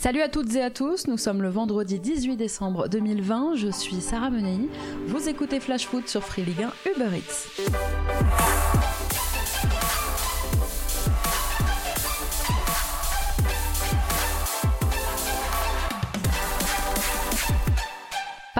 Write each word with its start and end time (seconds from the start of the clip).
Salut 0.00 0.22
à 0.22 0.28
toutes 0.28 0.54
et 0.54 0.62
à 0.62 0.70
tous, 0.70 1.08
nous 1.08 1.18
sommes 1.18 1.42
le 1.42 1.48
vendredi 1.48 1.98
18 1.98 2.36
décembre 2.36 2.88
2020, 2.88 3.56
je 3.56 3.66
suis 3.66 4.00
Sarah 4.00 4.30
Menei, 4.30 4.68
vous 5.08 5.28
écoutez 5.28 5.58
Flash 5.58 5.86
Foot 5.86 6.06
sur 6.06 6.22
Free 6.22 6.44
Ligue 6.44 6.62
1 6.62 6.90
Uber 6.92 7.16
Eats. 7.16 7.48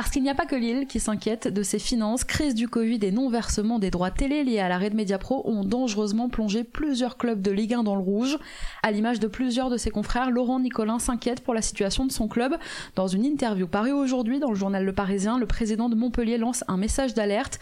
Parce 0.09 0.15
qu'il 0.15 0.23
n'y 0.23 0.31
a 0.31 0.35
pas 0.35 0.47
que 0.47 0.57
Lille 0.57 0.87
qui 0.87 1.01
s'inquiète 1.01 1.49
de 1.49 1.63
ses 1.63 1.79
finances, 1.79 2.25
crise 2.25 2.55
du 2.55 2.67
Covid 2.67 2.99
et 3.03 3.11
non-versement 3.11 3.79
des 3.79 3.91
droits 3.91 4.11
télé 4.11 4.43
liés 4.43 4.59
à 4.59 4.71
l'arrêt 4.71 4.89
de 4.89 4.97
Mediapro 4.97 5.43
ont 5.45 5.65
dangereusement 5.65 6.31
plongé 6.31 6.65
plusieurs 6.65 7.19
clubs 7.19 7.43
de 7.43 7.51
Ligue 7.51 7.75
1 7.75 7.83
dans 7.83 7.95
le 7.95 8.01
rouge. 8.01 8.39
À 8.83 8.91
l'image 8.91 9.21
de 9.21 9.27
plusieurs 9.27 9.69
de 9.69 9.77
ses 9.77 9.91
confrères, 9.91 10.31
Laurent 10.31 10.61
Nicolin 10.61 10.99
s'inquiète 10.99 11.43
pour 11.45 11.53
la 11.53 11.61
situation 11.61 12.07
de 12.07 12.13
son 12.13 12.27
club. 12.27 12.57
Dans 12.95 13.07
une 13.07 13.27
interview 13.27 13.67
parue 13.67 13.93
aujourd'hui 13.93 14.39
dans 14.39 14.49
le 14.49 14.57
journal 14.57 14.83
Le 14.83 14.95
Parisien, 14.95 15.39
le 15.39 15.45
président 15.45 15.91
de 15.91 15.95
Montpellier 15.95 16.39
lance 16.39 16.65
un 16.69 16.79
message 16.79 17.13
d'alerte. 17.13 17.61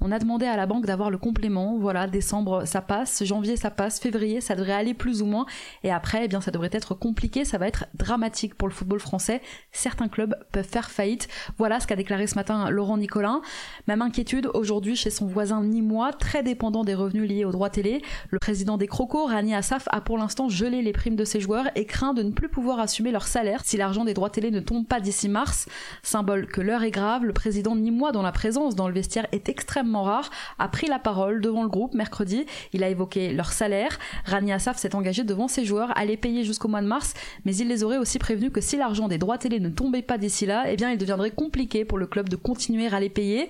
On 0.00 0.12
a 0.12 0.18
demandé 0.18 0.46
à 0.46 0.56
la 0.56 0.66
banque 0.66 0.86
d'avoir 0.86 1.10
le 1.10 1.18
complément. 1.18 1.78
Voilà, 1.78 2.06
décembre 2.06 2.66
ça 2.66 2.80
passe, 2.80 3.24
janvier 3.24 3.56
ça 3.56 3.70
passe, 3.70 4.00
février 4.00 4.40
ça 4.40 4.54
devrait 4.54 4.72
aller 4.72 4.94
plus 4.94 5.22
ou 5.22 5.26
moins. 5.26 5.46
Et 5.82 5.90
après, 5.90 6.24
eh 6.24 6.28
bien, 6.28 6.40
ça 6.40 6.50
devrait 6.50 6.70
être 6.72 6.94
compliqué, 6.94 7.44
ça 7.44 7.58
va 7.58 7.68
être 7.68 7.86
dramatique 7.94 8.54
pour 8.54 8.68
le 8.68 8.74
football 8.74 9.00
français. 9.00 9.40
Certains 9.72 10.08
clubs 10.08 10.34
peuvent 10.52 10.68
faire 10.68 10.90
faillite. 10.90 11.28
Voilà 11.58 11.80
ce 11.80 11.86
qu'a 11.86 11.96
déclaré 11.96 12.26
ce 12.26 12.34
matin 12.34 12.70
Laurent 12.70 12.98
Nicolin. 12.98 13.40
Même 13.86 14.02
inquiétude 14.02 14.50
aujourd'hui 14.54 14.96
chez 14.96 15.10
son 15.10 15.26
voisin 15.26 15.62
nîmois, 15.62 16.12
très 16.12 16.42
dépendant 16.42 16.84
des 16.84 16.94
revenus 16.94 17.28
liés 17.28 17.44
aux 17.44 17.52
droits 17.52 17.70
télé. 17.70 18.02
Le 18.30 18.38
président 18.38 18.76
des 18.76 18.86
Crocos, 18.86 19.26
Rani 19.26 19.54
Assaf, 19.54 19.88
a 19.90 20.00
pour 20.00 20.18
l'instant 20.18 20.48
gelé 20.48 20.82
les 20.82 20.92
primes 20.92 21.16
de 21.16 21.24
ses 21.24 21.40
joueurs 21.40 21.68
et 21.76 21.86
craint 21.86 22.14
de 22.14 22.22
ne 22.22 22.30
plus 22.30 22.48
pouvoir 22.48 22.80
assumer 22.80 23.10
leur 23.10 23.26
salaire 23.26 23.62
si 23.64 23.76
l'argent 23.76 24.04
des 24.04 24.14
droits 24.14 24.30
télé 24.30 24.50
ne 24.50 24.60
tombe 24.60 24.86
pas 24.86 25.00
d'ici 25.00 25.28
mars. 25.28 25.66
Symbole 26.02 26.46
que 26.46 26.60
l'heure 26.60 26.82
est 26.82 26.90
grave, 26.90 27.24
le 27.24 27.32
président 27.32 27.76
nîmois 27.76 28.12
dont 28.12 28.22
la 28.22 28.32
présence 28.32 28.74
dans 28.74 28.88
le 28.88 28.94
vestiaire 28.94 29.26
est 29.32 29.48
extrêmement 29.48 29.83
rare, 29.92 30.30
a 30.58 30.68
pris 30.68 30.86
la 30.86 30.98
parole 30.98 31.40
devant 31.40 31.62
le 31.62 31.68
groupe 31.68 31.94
mercredi. 31.94 32.46
Il 32.72 32.82
a 32.82 32.88
évoqué 32.88 33.32
leur 33.32 33.52
salaire. 33.52 33.98
Rani 34.24 34.52
Assaf 34.52 34.78
s'est 34.78 34.94
engagé 34.94 35.24
devant 35.24 35.48
ses 35.48 35.64
joueurs 35.64 35.96
à 35.96 36.04
les 36.04 36.16
payer 36.16 36.44
jusqu'au 36.44 36.68
mois 36.68 36.82
de 36.82 36.86
mars, 36.86 37.14
mais 37.44 37.54
il 37.56 37.68
les 37.68 37.84
aurait 37.84 37.98
aussi 37.98 38.18
prévenus 38.18 38.50
que 38.52 38.60
si 38.60 38.76
l'argent 38.76 39.08
des 39.08 39.18
droits 39.18 39.38
télé 39.38 39.60
ne 39.60 39.68
tombait 39.68 40.02
pas 40.02 40.18
d'ici 40.18 40.46
là, 40.46 40.64
eh 40.68 40.76
bien 40.76 40.90
il 40.90 40.98
deviendrait 40.98 41.30
compliqué 41.30 41.84
pour 41.84 41.98
le 41.98 42.06
club 42.06 42.28
de 42.28 42.36
continuer 42.36 42.86
à 42.86 43.00
les 43.00 43.10
payer. 43.10 43.48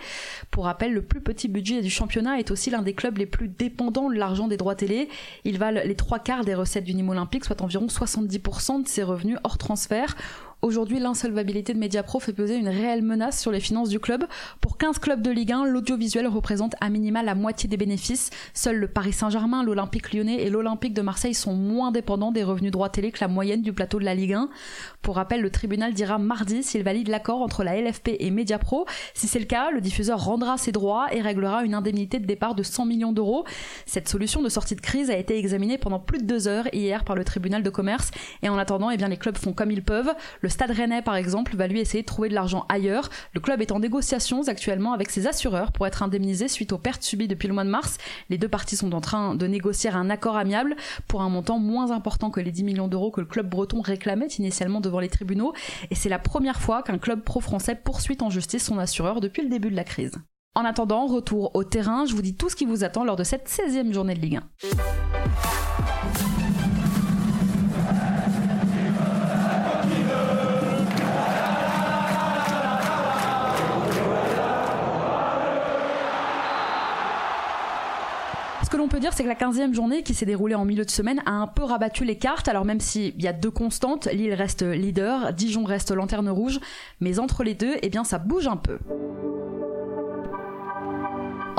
Pour 0.50 0.64
rappel, 0.64 0.92
le 0.92 1.02
plus 1.02 1.20
petit 1.20 1.48
budget 1.48 1.82
du 1.82 1.90
championnat 1.90 2.38
est 2.38 2.50
aussi 2.50 2.70
l'un 2.70 2.82
des 2.82 2.94
clubs 2.94 3.16
les 3.18 3.27
plus 3.27 3.48
dépendants 3.48 4.10
de 4.10 4.16
l'argent 4.16 4.48
des 4.48 4.56
droits 4.56 4.74
télé. 4.74 5.08
Ils 5.44 5.58
valent 5.58 5.80
les 5.84 5.96
trois 5.96 6.18
quarts 6.18 6.44
des 6.44 6.55
recettes 6.55 6.84
du 6.84 6.94
Nîmes 6.94 7.10
Olympique, 7.10 7.44
soit 7.44 7.62
environ 7.62 7.86
70% 7.86 8.82
de 8.82 8.88
ses 8.88 9.02
revenus 9.02 9.38
hors 9.44 9.58
transfert. 9.58 10.16
Aujourd'hui, 10.65 10.98
l'insolvabilité 10.98 11.75
de 11.75 11.79
Mediapro 11.79 12.20
fait 12.20 12.33
peser 12.33 12.57
une 12.57 12.70
réelle 12.70 13.03
menace 13.03 13.39
sur 13.39 13.53
les 13.53 13.61
finances 13.61 13.91
du 13.91 14.01
club. 14.01 14.25
Pour 14.62 14.79
15 14.79 14.98
clubs 14.98 15.20
de 15.20 15.31
Ligue 15.31 15.53
1, 15.53 15.67
l'audiovisuel 15.67 16.27
représente 16.27 16.75
à 16.81 16.89
minima 16.89 17.23
la 17.23 17.34
moitié 17.34 17.69
des 17.69 17.77
bénéfices. 17.77 18.31
Seuls 18.55 18.79
le 18.79 18.89
Paris 18.89 19.12
Saint-Germain, 19.12 19.62
l'Olympique 19.62 20.15
lyonnais 20.15 20.41
et 20.41 20.48
l'Olympique 20.48 20.95
de 20.95 21.03
Marseille 21.03 21.35
sont 21.35 21.53
moins 21.53 21.92
dépendants 21.92 22.33
des 22.33 22.42
revenus 22.42 22.70
droits 22.73 22.89
télé 22.89 23.12
que 23.12 23.19
la 23.20 23.29
moyenne 23.29 23.61
du 23.61 23.75
plateau 23.75 23.98
de 23.98 24.07
la 24.07 24.15
Ligue 24.15 24.33
1. 24.33 24.48
Pour 25.03 25.17
rappel, 25.17 25.42
le 25.42 25.51
tribunal 25.51 25.92
dira 25.92 26.17
mardi 26.17 26.62
s'il 26.62 26.83
valide 26.83 27.09
l'accord 27.09 27.42
entre 27.42 27.62
la 27.62 27.79
LFP 27.79 28.17
et 28.19 28.31
Mediapro. 28.31 28.87
Si 29.12 29.29
c'est 29.29 29.41
le 29.41 29.45
cas, 29.45 29.70
le 29.70 29.83
diffuseur 29.83 30.25
rendra 30.25 30.57
ses 30.57 30.73
droits 30.73 31.09
et 31.12 31.20
réglera 31.20 31.65
une 31.65 31.75
indemnité 31.75 32.20
de 32.20 32.25
départ 32.25 32.55
de 32.55 32.62
100 32.62 32.87
millions 32.87 33.12
d'euros. 33.12 33.45
Cette 33.85 34.09
solution 34.09 34.41
de 34.41 34.48
sortie 34.48 34.77
de 34.77 34.81
crise 34.81 35.11
a 35.11 35.19
été 35.19 35.37
examinée 35.37 35.77
pendant 35.77 36.01
plus 36.01 36.20
de 36.20 36.25
deux 36.25 36.48
heures 36.48 36.69
hier 36.73 37.05
par 37.05 37.17
le 37.17 37.25
tribunal 37.25 37.62
de 37.62 37.69
commerce. 37.69 38.12
Et 38.42 38.48
en 38.48 38.57
attendant, 38.57 38.89
eh 38.89 38.97
bien, 38.97 39.09
les 39.09 39.19
clubs 39.19 39.37
font 39.37 39.53
comme 39.53 39.70
ils 39.70 39.85
peuvent. 39.85 40.15
Stade 40.55 40.70
Rennais, 40.70 41.02
par 41.02 41.16
exemple, 41.16 41.56
va 41.56 41.66
lui 41.66 41.80
essayer 41.80 42.02
de 42.02 42.06
trouver 42.06 42.28
de 42.28 42.34
l'argent 42.34 42.64
ailleurs. 42.69 43.10
Le 43.33 43.41
club 43.41 43.60
est 43.60 43.72
en 43.72 43.80
négociations 43.80 44.47
actuellement 44.47 44.92
avec 44.92 45.11
ses 45.11 45.27
assureurs 45.27 45.72
pour 45.72 45.84
être 45.84 46.05
indemnisé 46.05 46.46
suite 46.46 46.72
aux 46.72 46.79
pertes 46.79 47.02
subies 47.02 47.27
depuis 47.27 47.48
le 47.48 47.55
mois 47.55 47.64
de 47.64 47.70
mars. 47.70 47.98
Les 48.30 48.39
deux 48.39 48.46
parties 48.46 48.77
sont 48.77 48.92
en 48.92 49.01
train 49.01 49.34
de 49.34 49.46
négocier 49.48 49.90
un 49.90 50.11
accord 50.11 50.36
amiable 50.36 50.77
pour 51.08 51.23
un 51.23 51.29
montant 51.29 51.58
moins 51.58 51.90
important 51.90 52.30
que 52.30 52.39
les 52.39 52.52
10 52.52 52.62
millions 52.62 52.86
d'euros 52.86 53.11
que 53.11 53.20
le 53.20 53.27
club 53.27 53.51
breton 53.51 53.80
réclamait 53.80 54.29
initialement 54.29 54.80
devant 54.80 55.01
les 55.01 55.08
tribunaux. 55.08 55.55
Et 55.90 55.96
c'est 55.96 56.08
la 56.08 56.20
première 56.20 56.61
fois 56.61 56.84
qu'un 56.84 56.98
club 56.98 57.24
pro-français 57.24 57.74
poursuit 57.74 58.18
en 58.20 58.30
justice 58.30 58.62
son 58.62 58.79
assureur 58.79 59.20
depuis 59.20 59.42
le 59.42 59.48
début 59.48 59.70
de 59.70 59.77
la 59.77 59.83
crise. 59.83 60.12
En 60.55 60.64
attendant, 60.64 61.06
retour 61.06 61.50
au 61.56 61.64
terrain, 61.64 62.06
je 62.06 62.14
vous 62.14 62.23
dis 62.23 62.36
tout 62.36 62.48
ce 62.48 62.55
qui 62.55 62.64
vous 62.64 62.84
attend 62.84 63.02
lors 63.02 63.17
de 63.17 63.24
cette 63.24 63.48
16e 63.48 63.92
journée 63.92 64.14
de 64.14 64.20
Ligue 64.20 64.36
1. 64.36 64.42
Peut 78.94 79.00
dire, 79.00 79.12
c'est 79.12 79.24
que 79.24 79.28
la 79.28 79.34
15e 79.34 79.74
journée 79.74 80.05
qui 80.05 80.14
s'est 80.14 80.24
déroulée 80.24 80.55
en 80.55 80.64
milieu 80.64 80.84
de 80.84 80.90
semaine 80.90 81.20
a 81.27 81.32
un 81.32 81.48
peu 81.48 81.64
rabattu 81.64 82.05
les 82.05 82.16
cartes. 82.16 82.46
Alors 82.46 82.64
même 82.64 82.78
s'il 82.78 83.20
y 83.20 83.27
a 83.27 83.32
deux 83.32 83.50
constantes, 83.50 84.06
Lille 84.06 84.32
reste 84.34 84.62
leader, 84.62 85.32
Dijon 85.32 85.64
reste 85.64 85.90
lanterne 85.90 86.28
rouge, 86.28 86.60
mais 87.00 87.18
entre 87.18 87.42
les 87.42 87.55
deux, 87.55 87.74
eh 87.82 87.88
bien 87.88 88.05
ça 88.05 88.18
bouge 88.18 88.46
un 88.46 88.56
peu. 88.56 88.78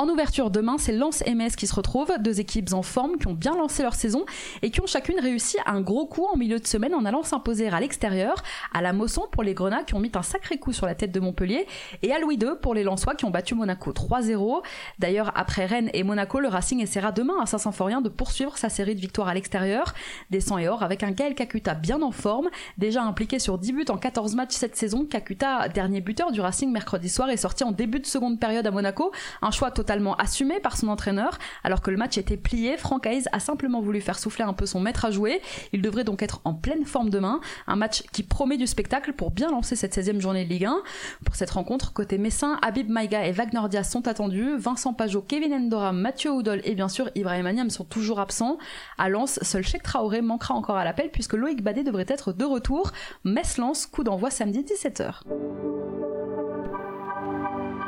En 0.05 0.09
ouverture 0.09 0.51
demain, 0.51 0.77
c'est 0.77 0.91
Lens 0.91 1.23
MS 1.25 1.55
qui 1.57 1.65
se 1.65 1.73
retrouvent, 1.73 2.13
deux 2.19 2.39
équipes 2.39 2.73
en 2.73 2.83
forme 2.83 3.17
qui 3.17 3.25
ont 3.25 3.33
bien 3.33 3.55
lancé 3.55 3.81
leur 3.81 3.95
saison 3.95 4.23
et 4.61 4.69
qui 4.69 4.79
ont 4.79 4.85
chacune 4.85 5.19
réussi 5.19 5.57
un 5.65 5.81
gros 5.81 6.05
coup 6.05 6.27
en 6.31 6.37
milieu 6.37 6.59
de 6.59 6.67
semaine 6.67 6.93
en 6.93 7.05
allant 7.05 7.23
s'imposer 7.23 7.69
à 7.69 7.79
l'extérieur, 7.79 8.43
à 8.71 8.83
la 8.83 8.93
Mosson 8.93 9.23
pour 9.31 9.41
les 9.41 9.55
Grenats 9.55 9.81
qui 9.81 9.95
ont 9.95 9.99
mis 9.99 10.11
un 10.13 10.21
sacré 10.21 10.59
coup 10.59 10.73
sur 10.73 10.85
la 10.85 10.93
tête 10.93 11.11
de 11.11 11.19
Montpellier 11.19 11.65
et 12.03 12.13
à 12.13 12.19
Louis 12.19 12.35
II 12.35 12.49
pour 12.61 12.75
les 12.75 12.83
Lensois 12.83 13.15
qui 13.15 13.25
ont 13.25 13.31
battu 13.31 13.55
Monaco 13.55 13.93
3-0. 13.93 14.61
D'ailleurs, 14.99 15.31
après 15.33 15.65
Rennes 15.65 15.89
et 15.95 16.03
Monaco, 16.03 16.39
le 16.39 16.49
Racing 16.49 16.81
essaiera 16.81 17.11
demain 17.11 17.41
à 17.41 17.47
Saint-Symphorien 17.47 18.01
de 18.01 18.09
poursuivre 18.09 18.59
sa 18.59 18.69
série 18.69 18.93
de 18.93 19.01
victoires 19.01 19.29
à 19.29 19.33
l'extérieur, 19.33 19.95
des 20.29 20.39
100 20.39 20.59
et 20.59 20.67
or 20.67 20.83
avec 20.83 21.01
un 21.01 21.09
Gaël 21.09 21.33
Kakuta 21.33 21.73
bien 21.73 22.03
en 22.03 22.11
forme, 22.11 22.49
déjà 22.77 23.01
impliqué 23.01 23.39
sur 23.39 23.57
10 23.57 23.73
buts 23.73 23.85
en 23.89 23.97
14 23.97 24.35
matchs 24.35 24.53
cette 24.53 24.75
saison. 24.75 25.03
Kakuta, 25.03 25.67
dernier 25.69 25.99
buteur 25.99 26.31
du 26.31 26.41
Racing 26.41 26.71
mercredi 26.71 27.09
soir, 27.09 27.31
est 27.31 27.37
sorti 27.37 27.63
en 27.63 27.71
début 27.71 27.99
de 27.99 28.05
seconde 28.05 28.39
période 28.39 28.67
à 28.67 28.71
Monaco, 28.71 29.11
un 29.41 29.49
choix 29.49 29.71
assumé 30.17 30.59
par 30.59 30.77
son 30.77 30.87
entraîneur. 30.87 31.37
Alors 31.63 31.81
que 31.81 31.91
le 31.91 31.97
match 31.97 32.17
était 32.17 32.37
plié, 32.37 32.77
Franck 32.77 33.05
Hayes 33.05 33.25
a 33.31 33.39
simplement 33.39 33.81
voulu 33.81 34.01
faire 34.01 34.19
souffler 34.19 34.43
un 34.43 34.53
peu 34.53 34.65
son 34.65 34.79
maître 34.79 35.05
à 35.05 35.11
jouer. 35.11 35.41
Il 35.73 35.81
devrait 35.81 36.03
donc 36.03 36.21
être 36.21 36.41
en 36.43 36.53
pleine 36.53 36.85
forme 36.85 37.09
demain. 37.09 37.39
Un 37.67 37.75
match 37.75 38.03
qui 38.11 38.23
promet 38.23 38.57
du 38.57 38.67
spectacle 38.67 39.13
pour 39.13 39.31
bien 39.31 39.49
lancer 39.49 39.75
cette 39.75 39.95
16e 39.95 40.19
journée 40.19 40.45
de 40.45 40.49
Ligue 40.49 40.65
1. 40.65 40.77
Pour 41.25 41.35
cette 41.35 41.51
rencontre, 41.51 41.93
côté 41.93 42.17
Messin, 42.17 42.59
Habib 42.61 42.89
Maïga 42.89 43.25
et 43.25 43.31
Wagner 43.31 43.83
sont 43.83 44.07
attendus. 44.07 44.57
Vincent 44.57 44.93
Pajot, 44.93 45.21
Kevin 45.21 45.53
Endora, 45.53 45.91
Mathieu 45.91 46.31
Oudol 46.31 46.61
et 46.63 46.75
bien 46.75 46.89
sûr 46.89 47.09
Ibrahim 47.15 47.45
Aniam 47.45 47.69
sont 47.69 47.85
toujours 47.85 48.19
absents. 48.19 48.57
À 48.97 49.09
Lens, 49.09 49.39
seul 49.41 49.63
Cheikh 49.63 49.83
Traoré 49.83 50.21
manquera 50.21 50.53
encore 50.53 50.77
à 50.77 50.83
l'appel 50.83 51.09
puisque 51.11 51.33
Loïc 51.33 51.63
Badé 51.63 51.83
devrait 51.83 52.05
être 52.07 52.33
de 52.33 52.45
retour. 52.45 52.91
Metz-Lens, 53.23 53.85
coup 53.87 54.03
d'envoi 54.03 54.29
samedi 54.29 54.61
17h. 54.61 55.21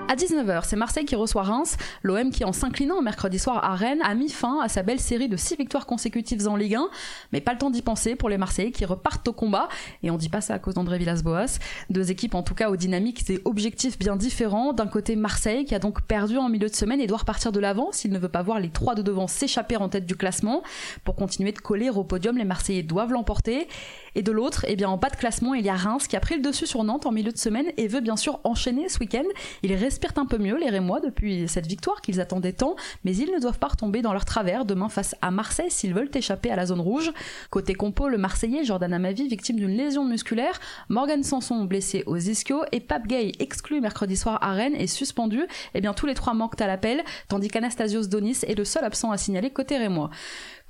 À 0.09 0.15
19h, 0.15 0.61
c'est 0.63 0.77
Marseille 0.77 1.03
qui 1.03 1.17
reçoit 1.17 1.43
Reims. 1.43 1.75
L'OM 2.01 2.31
qui, 2.31 2.45
en 2.45 2.53
s'inclinant 2.53 3.01
mercredi 3.01 3.37
soir 3.39 3.61
à 3.65 3.75
Rennes, 3.75 3.99
a 4.03 4.15
mis 4.15 4.29
fin 4.29 4.61
à 4.61 4.69
sa 4.69 4.81
belle 4.81 5.01
série 5.01 5.27
de 5.27 5.35
6 5.35 5.57
victoires 5.57 5.85
consécutives 5.85 6.47
en 6.47 6.55
Ligue 6.55 6.75
1. 6.75 6.87
Mais 7.33 7.41
pas 7.41 7.51
le 7.51 7.57
temps 7.57 7.69
d'y 7.69 7.81
penser 7.81 8.15
pour 8.15 8.29
les 8.29 8.37
Marseillais 8.37 8.71
qui 8.71 8.85
repartent 8.85 9.27
au 9.27 9.33
combat. 9.33 9.67
Et 10.03 10.09
on 10.09 10.15
dit 10.15 10.29
pas 10.29 10.39
ça 10.39 10.53
à 10.53 10.59
cause 10.59 10.75
d'André 10.75 10.97
Villas-Boas. 10.97 11.59
Deux 11.89 12.09
équipes 12.09 12.35
en 12.35 12.41
tout 12.43 12.55
cas 12.55 12.69
aux 12.69 12.77
dynamiques 12.77 13.29
et 13.29 13.41
objectifs 13.43 13.99
bien 13.99 14.15
différents. 14.15 14.71
D'un 14.71 14.87
côté, 14.87 15.17
Marseille 15.17 15.65
qui 15.65 15.75
a 15.75 15.79
donc 15.79 16.01
perdu 16.03 16.37
en 16.37 16.47
milieu 16.47 16.69
de 16.69 16.75
semaine 16.75 17.01
et 17.01 17.07
doit 17.07 17.17
repartir 17.17 17.51
de 17.51 17.59
l'avant 17.59 17.91
s'il 17.91 18.13
ne 18.13 18.19
veut 18.19 18.29
pas 18.29 18.43
voir 18.43 18.61
les 18.61 18.69
trois 18.69 18.95
de 18.95 19.01
devant 19.01 19.27
s'échapper 19.27 19.75
en 19.75 19.89
tête 19.89 20.05
du 20.05 20.15
classement. 20.15 20.63
Pour 21.03 21.17
continuer 21.17 21.51
de 21.51 21.59
coller 21.59 21.89
au 21.89 22.05
podium, 22.05 22.37
les 22.37 22.45
Marseillais 22.45 22.83
doivent 22.83 23.11
l'emporter. 23.11 23.67
Et 24.15 24.21
de 24.21 24.31
l'autre, 24.31 24.65
eh 24.67 24.75
bien, 24.75 24.89
en 24.89 24.97
bas 24.97 25.09
de 25.09 25.15
classement, 25.15 25.53
il 25.53 25.65
y 25.65 25.69
a 25.69 25.75
Reims 25.75 26.07
qui 26.07 26.15
a 26.15 26.19
pris 26.19 26.35
le 26.35 26.41
dessus 26.41 26.65
sur 26.65 26.83
Nantes 26.83 27.05
en 27.05 27.11
milieu 27.11 27.31
de 27.31 27.37
semaine 27.37 27.67
et 27.75 27.87
veut 27.87 27.99
bien 27.99 28.15
sûr 28.15 28.39
enchaîner 28.45 28.89
ce 28.89 28.99
week-end. 28.99 29.25
Ils 29.61 29.75
respirent 29.97 30.21
un 30.21 30.27
peu 30.27 30.37
mieux, 30.37 30.57
les 30.57 30.69
Rémois, 30.69 30.99
depuis 30.99 31.47
cette 31.47 31.65
victoire 31.65 32.01
qu'ils 32.01 32.21
attendaient 32.21 32.53
tant, 32.53 32.75
mais 33.03 33.15
ils 33.15 33.31
ne 33.31 33.39
doivent 33.39 33.57
pas 33.57 33.69
retomber 33.69 34.03
dans 34.03 34.13
leur 34.13 34.25
travers 34.25 34.63
demain 34.63 34.89
face 34.89 35.15
à 35.23 35.31
Marseille 35.31 35.71
s'ils 35.71 35.93
veulent 35.93 36.11
échapper 36.13 36.51
à 36.51 36.55
la 36.55 36.67
zone 36.67 36.81
rouge. 36.81 37.11
Côté 37.49 37.73
compo, 37.73 38.07
le 38.07 38.19
Marseillais 38.19 38.63
Jordan 38.63 38.93
Amavi, 38.93 39.27
victime 39.27 39.55
d'une 39.55 39.75
lésion 39.75 40.05
musculaire, 40.05 40.59
Morgan 40.89 41.23
Sanson 41.23 41.65
blessé 41.65 42.03
aux 42.05 42.17
ischios 42.17 42.63
et 42.71 42.79
Pape 42.79 43.07
Gay 43.07 43.31
exclu 43.39 43.81
mercredi 43.81 44.15
soir 44.15 44.37
à 44.43 44.53
Rennes 44.53 44.75
et 44.75 44.85
suspendu. 44.85 45.41
Eh 45.73 45.81
bien, 45.81 45.93
tous 45.93 46.05
les 46.05 46.13
trois 46.13 46.35
manquent 46.35 46.61
à 46.61 46.67
l'appel, 46.67 47.03
tandis 47.27 47.47
qu'Anastasios 47.47 48.05
Donis 48.05 48.37
est 48.47 48.55
le 48.55 48.65
seul 48.65 48.83
absent 48.83 49.09
à 49.09 49.17
signaler 49.17 49.49
côté 49.49 49.77
Rémois. 49.77 50.11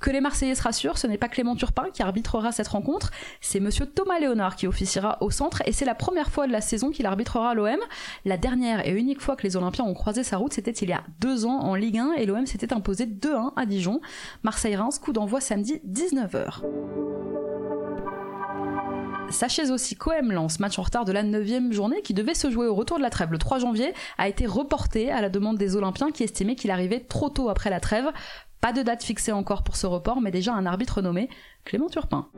Que 0.00 0.10
les 0.10 0.20
Marseillais 0.20 0.54
se 0.54 0.62
rassurent, 0.62 0.96
ce 0.96 1.08
n'est 1.08 1.18
pas 1.18 1.28
Clément 1.28 1.56
Turpin 1.56 1.86
qui 1.92 2.02
arbitrera 2.02 2.52
cette 2.52 2.68
rencontre, 2.68 3.10
c'est 3.40 3.58
monsieur 3.58 3.84
Thomas 3.84 4.20
Léonard 4.20 4.54
qui 4.54 4.68
officiera 4.68 5.18
au 5.20 5.30
centre 5.30 5.62
et 5.66 5.72
c'est 5.72 5.84
la 5.84 5.96
première 5.96 6.30
fois 6.30 6.46
de 6.46 6.52
la 6.52 6.60
saison 6.60 6.90
qu'il 6.90 7.04
arbitrera 7.04 7.52
l'OM. 7.54 7.80
La 8.24 8.36
dernière 8.36 8.86
et 8.86 8.92
unique 8.92 9.20
fois 9.20 9.34
que 9.34 9.42
les 9.42 9.56
Olympiens 9.56 9.84
ont 9.84 9.94
croisé 9.94 10.22
sa 10.22 10.36
route, 10.36 10.52
c'était 10.52 10.70
il 10.70 10.88
y 10.88 10.92
a 10.92 11.02
deux 11.18 11.46
ans 11.46 11.58
en 11.60 11.74
Ligue 11.74 11.98
1 11.98 12.12
et 12.12 12.26
l'OM 12.26 12.46
s'était 12.46 12.72
imposé 12.72 13.06
2-1 13.06 13.54
à 13.56 13.66
Dijon. 13.66 14.00
Marseille-Reims, 14.44 15.00
coup 15.00 15.12
d'envoi 15.12 15.40
samedi 15.40 15.80
19h. 15.88 16.62
Sachez 19.30 19.70
aussi 19.70 19.94
qu'OM 19.94 20.32
lance 20.32 20.58
match 20.58 20.78
en 20.78 20.82
retard 20.82 21.04
de 21.04 21.12
la 21.12 21.22
9 21.22 21.72
journée 21.72 22.00
qui 22.02 22.14
devait 22.14 22.34
se 22.34 22.50
jouer 22.50 22.66
au 22.66 22.74
retour 22.74 22.96
de 22.96 23.02
la 23.02 23.10
trêve 23.10 23.30
le 23.30 23.38
3 23.38 23.58
janvier 23.58 23.92
a 24.16 24.28
été 24.28 24.46
reporté 24.46 25.10
à 25.10 25.20
la 25.20 25.28
demande 25.28 25.58
des 25.58 25.76
Olympiens 25.76 26.10
qui 26.10 26.22
estimaient 26.22 26.54
qu'il 26.54 26.70
arrivait 26.70 27.00
trop 27.00 27.28
tôt 27.28 27.50
après 27.50 27.68
la 27.68 27.80
trêve. 27.80 28.06
Pas 28.60 28.72
de 28.72 28.82
date 28.82 29.04
fixée 29.04 29.32
encore 29.32 29.62
pour 29.62 29.76
ce 29.76 29.86
report, 29.86 30.20
mais 30.20 30.30
déjà 30.30 30.52
un 30.52 30.66
arbitre 30.66 31.00
nommé 31.00 31.28
Clément 31.64 31.88
Turpin. 31.88 32.28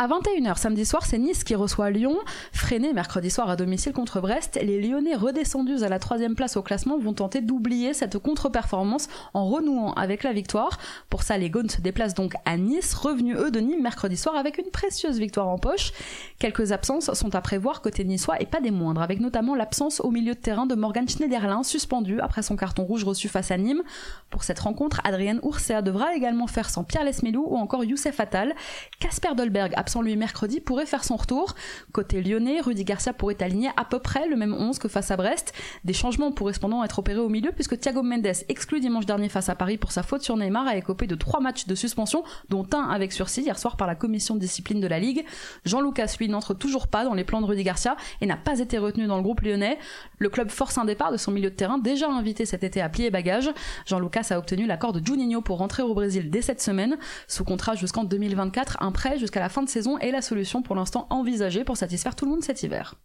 À 0.00 0.06
21h 0.06 0.56
samedi 0.58 0.86
soir, 0.86 1.04
c'est 1.04 1.18
Nice 1.18 1.42
qui 1.42 1.56
reçoit 1.56 1.90
Lyon. 1.90 2.16
Freiné 2.52 2.92
mercredi 2.92 3.30
soir 3.30 3.50
à 3.50 3.56
domicile 3.56 3.92
contre 3.92 4.20
Brest, 4.20 4.56
les 4.62 4.80
Lyonnais 4.80 5.16
redescendus 5.16 5.82
à 5.82 5.88
la 5.88 5.98
troisième 5.98 6.36
place 6.36 6.56
au 6.56 6.62
classement 6.62 7.00
vont 7.00 7.14
tenter 7.14 7.40
d'oublier 7.40 7.94
cette 7.94 8.16
contre-performance 8.16 9.08
en 9.34 9.48
renouant 9.48 9.92
avec 9.94 10.22
la 10.22 10.32
victoire. 10.32 10.78
Pour 11.10 11.24
ça, 11.24 11.36
les 11.36 11.50
Gaunes 11.50 11.68
se 11.68 11.80
déplacent 11.80 12.14
donc 12.14 12.34
à 12.44 12.56
Nice, 12.56 12.94
revenus 12.94 13.36
eux 13.38 13.50
de 13.50 13.58
Nîmes 13.58 13.82
mercredi 13.82 14.16
soir 14.16 14.36
avec 14.36 14.58
une 14.58 14.70
précieuse 14.70 15.18
victoire 15.18 15.48
en 15.48 15.58
poche. 15.58 15.90
Quelques 16.38 16.70
absences 16.70 17.12
sont 17.14 17.34
à 17.34 17.40
prévoir 17.40 17.82
côté 17.82 18.04
niçois 18.04 18.40
et 18.40 18.46
pas 18.46 18.60
des 18.60 18.70
moindres, 18.70 19.02
avec 19.02 19.18
notamment 19.18 19.56
l'absence 19.56 19.98
au 19.98 20.12
milieu 20.12 20.34
de 20.34 20.38
terrain 20.38 20.66
de 20.66 20.76
Morgan 20.76 21.08
Schneiderlin, 21.08 21.64
suspendu 21.64 22.20
après 22.20 22.42
son 22.42 22.54
carton 22.54 22.84
rouge 22.84 23.02
reçu 23.02 23.28
face 23.28 23.50
à 23.50 23.58
Nîmes. 23.58 23.82
Pour 24.30 24.44
cette 24.44 24.60
rencontre, 24.60 25.00
Adrienne 25.02 25.40
Oursea 25.42 25.82
devra 25.82 26.14
également 26.14 26.46
faire 26.46 26.70
sans 26.70 26.84
Pierre 26.84 27.02
Lesmelou 27.02 27.44
ou 27.48 27.56
encore 27.56 27.82
Youssef 27.82 28.20
Attal. 28.20 28.54
Casper 29.00 29.34
Dolberg 29.36 29.72
absent 29.88 30.02
lui 30.02 30.16
mercredi, 30.16 30.60
pourrait 30.60 30.84
faire 30.84 31.02
son 31.02 31.16
retour. 31.16 31.54
Côté 31.92 32.20
lyonnais, 32.20 32.60
Rudy 32.60 32.84
Garcia 32.84 33.14
pourrait 33.14 33.42
aligner 33.42 33.70
à 33.78 33.86
peu 33.86 34.00
près 34.00 34.28
le 34.28 34.36
même 34.36 34.52
11 34.52 34.78
que 34.78 34.86
face 34.86 35.10
à 35.10 35.16
Brest. 35.16 35.54
Des 35.84 35.94
changements 35.94 36.30
pourraient 36.30 36.52
cependant 36.52 36.84
être 36.84 36.98
opérés 36.98 37.20
au 37.20 37.30
milieu 37.30 37.52
puisque 37.52 37.80
Thiago 37.80 38.02
Mendes, 38.02 38.26
exclu 38.50 38.80
dimanche 38.80 39.06
dernier 39.06 39.30
face 39.30 39.48
à 39.48 39.54
Paris 39.54 39.78
pour 39.78 39.90
sa 39.90 40.02
faute 40.02 40.20
sur 40.20 40.36
Neymar, 40.36 40.66
a 40.66 40.76
écopé 40.76 41.06
de 41.06 41.14
trois 41.14 41.40
matchs 41.40 41.66
de 41.66 41.74
suspension, 41.74 42.22
dont 42.50 42.66
un 42.74 42.82
avec 42.90 43.12
sursis 43.12 43.40
hier 43.40 43.58
soir 43.58 43.78
par 43.78 43.86
la 43.86 43.94
commission 43.94 44.34
de 44.34 44.40
discipline 44.40 44.78
de 44.78 44.86
la 44.86 44.98
Ligue. 44.98 45.24
Jean 45.64 45.80
Lucas, 45.80 46.16
lui, 46.20 46.28
n'entre 46.28 46.52
toujours 46.52 46.88
pas 46.88 47.04
dans 47.04 47.14
les 47.14 47.24
plans 47.24 47.40
de 47.40 47.46
Rudy 47.46 47.62
Garcia 47.62 47.96
et 48.20 48.26
n'a 48.26 48.36
pas 48.36 48.58
été 48.58 48.76
retenu 48.76 49.06
dans 49.06 49.16
le 49.16 49.22
groupe 49.22 49.40
lyonnais. 49.40 49.78
Le 50.18 50.28
club 50.28 50.50
force 50.50 50.76
un 50.76 50.84
départ 50.84 51.12
de 51.12 51.16
son 51.16 51.32
milieu 51.32 51.48
de 51.48 51.54
terrain, 51.54 51.78
déjà 51.78 52.10
invité 52.10 52.44
cet 52.44 52.62
été 52.62 52.82
à 52.82 52.90
plier 52.90 53.10
bagages. 53.10 53.50
Jean 53.86 54.00
Lucas 54.00 54.26
a 54.28 54.38
obtenu 54.38 54.66
l'accord 54.66 54.92
de 54.92 55.00
Juninho 55.02 55.40
pour 55.40 55.56
rentrer 55.56 55.82
au 55.82 55.94
Brésil 55.94 56.28
dès 56.28 56.42
cette 56.42 56.60
semaine, 56.60 56.98
sous 57.26 57.44
contrat 57.44 57.74
jusqu'en 57.74 58.04
2024, 58.04 58.82
un 58.82 58.92
prêt 58.92 59.18
jusqu'à 59.18 59.40
la 59.40 59.48
fin 59.48 59.62
de 59.62 59.68
saison 59.70 59.77
et 60.00 60.10
la 60.10 60.22
solution 60.22 60.62
pour 60.62 60.74
l'instant 60.74 61.06
envisagée 61.10 61.64
pour 61.64 61.76
satisfaire 61.76 62.16
tout 62.16 62.24
le 62.24 62.32
monde 62.32 62.42
cet 62.42 62.62
hiver. 62.62 62.96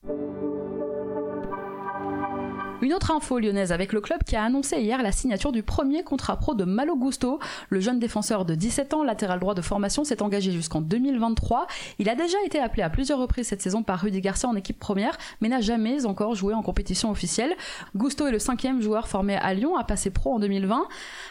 Une 2.84 2.94
autre 2.94 3.12
info 3.12 3.40
lyonnaise 3.40 3.72
avec 3.72 3.94
le 3.94 4.02
club 4.02 4.26
qui 4.26 4.36
a 4.36 4.44
annoncé 4.44 4.82
hier 4.82 5.02
la 5.02 5.14
signature 5.14 5.54
du 5.54 5.64
premier 5.64 6.04
contrat 6.04 6.36
pro 6.36 6.54
de 6.54 6.66
Malo 6.66 6.98
Gusto. 6.98 7.40
Le 7.70 7.80
jeune 7.80 7.98
défenseur 7.98 8.44
de 8.44 8.56
17 8.56 8.94
ans, 8.94 9.04
latéral 9.06 9.40
droit 9.40 9.56
de 9.56 9.62
formation, 9.62 10.04
s'est 10.04 10.22
engagé 10.22 10.52
jusqu'en 10.52 10.82
2023. 10.82 11.68
Il 12.00 12.10
a 12.10 12.16
déjà 12.16 12.38
été 12.46 12.60
appelé 12.60 12.84
à 12.84 12.90
plusieurs 12.90 13.20
reprises 13.20 13.48
cette 13.48 13.62
saison 13.62 13.84
par 13.84 14.02
Rudy 14.02 14.20
Garcia 14.20 14.50
en 14.50 14.56
équipe 14.58 14.80
première, 14.80 15.18
mais 15.40 15.48
n'a 15.48 15.62
jamais 15.62 16.06
encore 16.06 16.36
joué 16.36 16.54
en 16.54 16.62
compétition 16.62 17.10
officielle. 17.10 17.56
Gusto 17.96 18.28
est 18.28 18.34
le 18.34 18.40
cinquième 18.40 18.82
joueur 18.82 19.08
formé 19.08 19.38
à 19.38 19.54
Lyon 19.54 19.78
à 19.78 19.86
passer 19.86 20.10
pro 20.10 20.34
en 20.34 20.40
2020. 20.40 20.86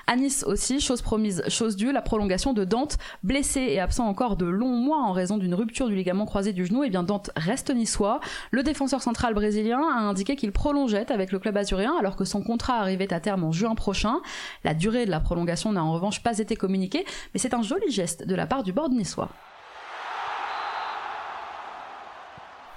À 0.06 0.16
Nice 0.16 0.44
aussi, 0.44 0.80
chose 0.80 1.02
promise, 1.02 1.42
chose 1.48 1.76
due, 1.76 1.92
la 1.92 2.00
prolongation 2.00 2.54
de 2.54 2.64
Dante, 2.64 2.96
blessé 3.24 3.60
et 3.60 3.78
absent 3.78 4.06
encore 4.06 4.36
de 4.36 4.46
longs 4.46 4.78
mois 4.78 5.02
en 5.02 5.12
raison 5.12 5.36
d'une 5.36 5.54
rupture 5.54 5.88
du 5.88 5.96
ligament 5.96 6.24
croisé 6.24 6.54
du 6.54 6.64
genou, 6.64 6.82
et 6.82 6.86
eh 6.86 6.90
bien 6.90 7.02
Dante 7.02 7.28
reste 7.36 7.68
niçois. 7.74 8.20
Le 8.52 8.62
défenseur 8.62 9.02
central 9.02 9.34
brésilien 9.34 9.82
a 9.82 10.00
indiqué 10.00 10.34
qu'il 10.34 10.52
prolongeait 10.52 11.12
avec 11.12 11.30
le 11.30 11.41
club 11.42 11.58
azurien 11.58 11.94
alors 11.98 12.16
que 12.16 12.24
son 12.24 12.42
contrat 12.42 12.78
arrivait 12.78 13.12
à 13.12 13.20
terme 13.20 13.44
en 13.44 13.52
juin 13.52 13.74
prochain. 13.74 14.20
La 14.64 14.72
durée 14.72 15.04
de 15.04 15.10
la 15.10 15.20
prolongation 15.20 15.72
n'a 15.72 15.84
en 15.84 15.92
revanche 15.92 16.22
pas 16.22 16.38
été 16.38 16.56
communiquée, 16.56 17.04
mais 17.34 17.40
c'est 17.40 17.52
un 17.52 17.62
joli 17.62 17.90
geste 17.90 18.26
de 18.26 18.34
la 18.34 18.46
part 18.46 18.62
du 18.62 18.72
board 18.72 18.92
niçois. 18.92 19.28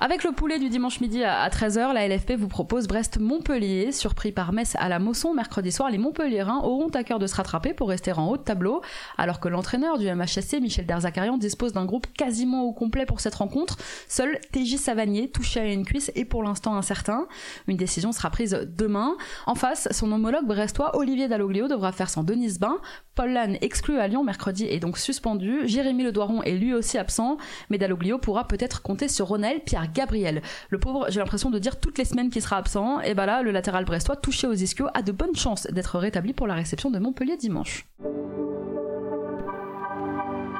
Avec 0.01 0.25
le 0.25 0.33
poulet 0.33 0.59
du 0.59 0.67
dimanche 0.67 0.99
midi 0.99 1.23
à 1.23 1.47
13h, 1.47 1.93
la 1.93 2.05
LFP 2.05 2.33
vous 2.33 2.49
propose 2.49 2.85
Brest-Montpellier. 2.85 3.93
Surpris 3.93 4.33
par 4.33 4.51
Metz 4.51 4.75
à 4.77 4.89
la 4.89 4.99
Mosson 4.99 5.33
mercredi 5.33 5.71
soir, 5.71 5.89
les 5.89 5.97
Montpelliérains 5.97 6.59
auront 6.63 6.89
à 6.89 7.05
cœur 7.05 7.17
de 7.17 7.27
se 7.27 7.35
rattraper 7.35 7.73
pour 7.73 7.87
rester 7.87 8.11
en 8.11 8.27
haut 8.27 8.35
de 8.35 8.43
tableau, 8.43 8.81
alors 9.17 9.39
que 9.39 9.47
l'entraîneur 9.47 9.97
du 9.97 10.13
MHSC, 10.13 10.59
Michel 10.59 10.85
Derzakarian, 10.85 11.37
dispose 11.37 11.71
d'un 11.71 11.85
groupe 11.85 12.07
quasiment 12.11 12.63
au 12.63 12.73
complet 12.73 13.05
pour 13.05 13.21
cette 13.21 13.35
rencontre. 13.35 13.77
Seul 14.09 14.37
TJ 14.51 14.75
Savanier, 14.75 15.31
touché 15.31 15.61
à 15.61 15.71
une 15.71 15.85
cuisse, 15.85 16.11
est 16.13 16.25
pour 16.25 16.43
l'instant 16.43 16.75
incertain. 16.75 17.25
Une 17.69 17.77
décision 17.77 18.11
sera 18.11 18.29
prise 18.29 18.67
demain. 18.77 19.15
En 19.45 19.55
face, 19.55 19.87
son 19.91 20.11
homologue 20.11 20.45
brestois, 20.45 20.97
Olivier 20.97 21.29
Dalloglio, 21.29 21.69
devra 21.69 21.93
faire 21.93 22.09
sans 22.09 22.25
Denise 22.25 22.59
Bain. 22.59 22.79
Paul 23.15 23.31
Lannes, 23.31 23.57
exclu 23.61 23.97
à 23.97 24.09
Lyon 24.09 24.25
mercredi, 24.25 24.65
est 24.65 24.81
donc 24.81 24.97
suspendu. 24.97 25.61
Jérémy 25.69 26.03
Ledoiron 26.03 26.43
est 26.43 26.51
lui 26.51 26.73
aussi 26.73 26.97
absent, 26.97 27.37
mais 27.69 27.77
Dalloglio 27.77 28.17
pourra 28.17 28.45
peut-être 28.45 28.81
compter 28.81 29.07
sur 29.07 29.27
Ronel, 29.27 29.61
Pierre 29.61 29.85
Gabriel. 29.95 30.41
Le 30.69 30.77
pauvre, 30.77 31.07
j'ai 31.09 31.19
l'impression 31.19 31.49
de 31.49 31.57
dire 31.57 31.79
toutes 31.79 31.97
les 31.97 32.05
semaines 32.05 32.29
qu'il 32.29 32.41
sera 32.41 32.57
absent, 32.57 32.99
et 33.01 33.15
bah 33.15 33.25
là, 33.25 33.41
le 33.41 33.51
latéral 33.51 33.85
brestois, 33.85 34.15
touché 34.15 34.45
aux 34.45 34.53
ischios, 34.53 34.87
a 34.93 35.01
de 35.01 35.11
bonnes 35.11 35.35
chances 35.35 35.65
d'être 35.71 35.97
rétabli 35.97 36.33
pour 36.33 36.45
la 36.45 36.53
réception 36.53 36.91
de 36.91 36.99
Montpellier 36.99 37.37
dimanche. 37.37 37.87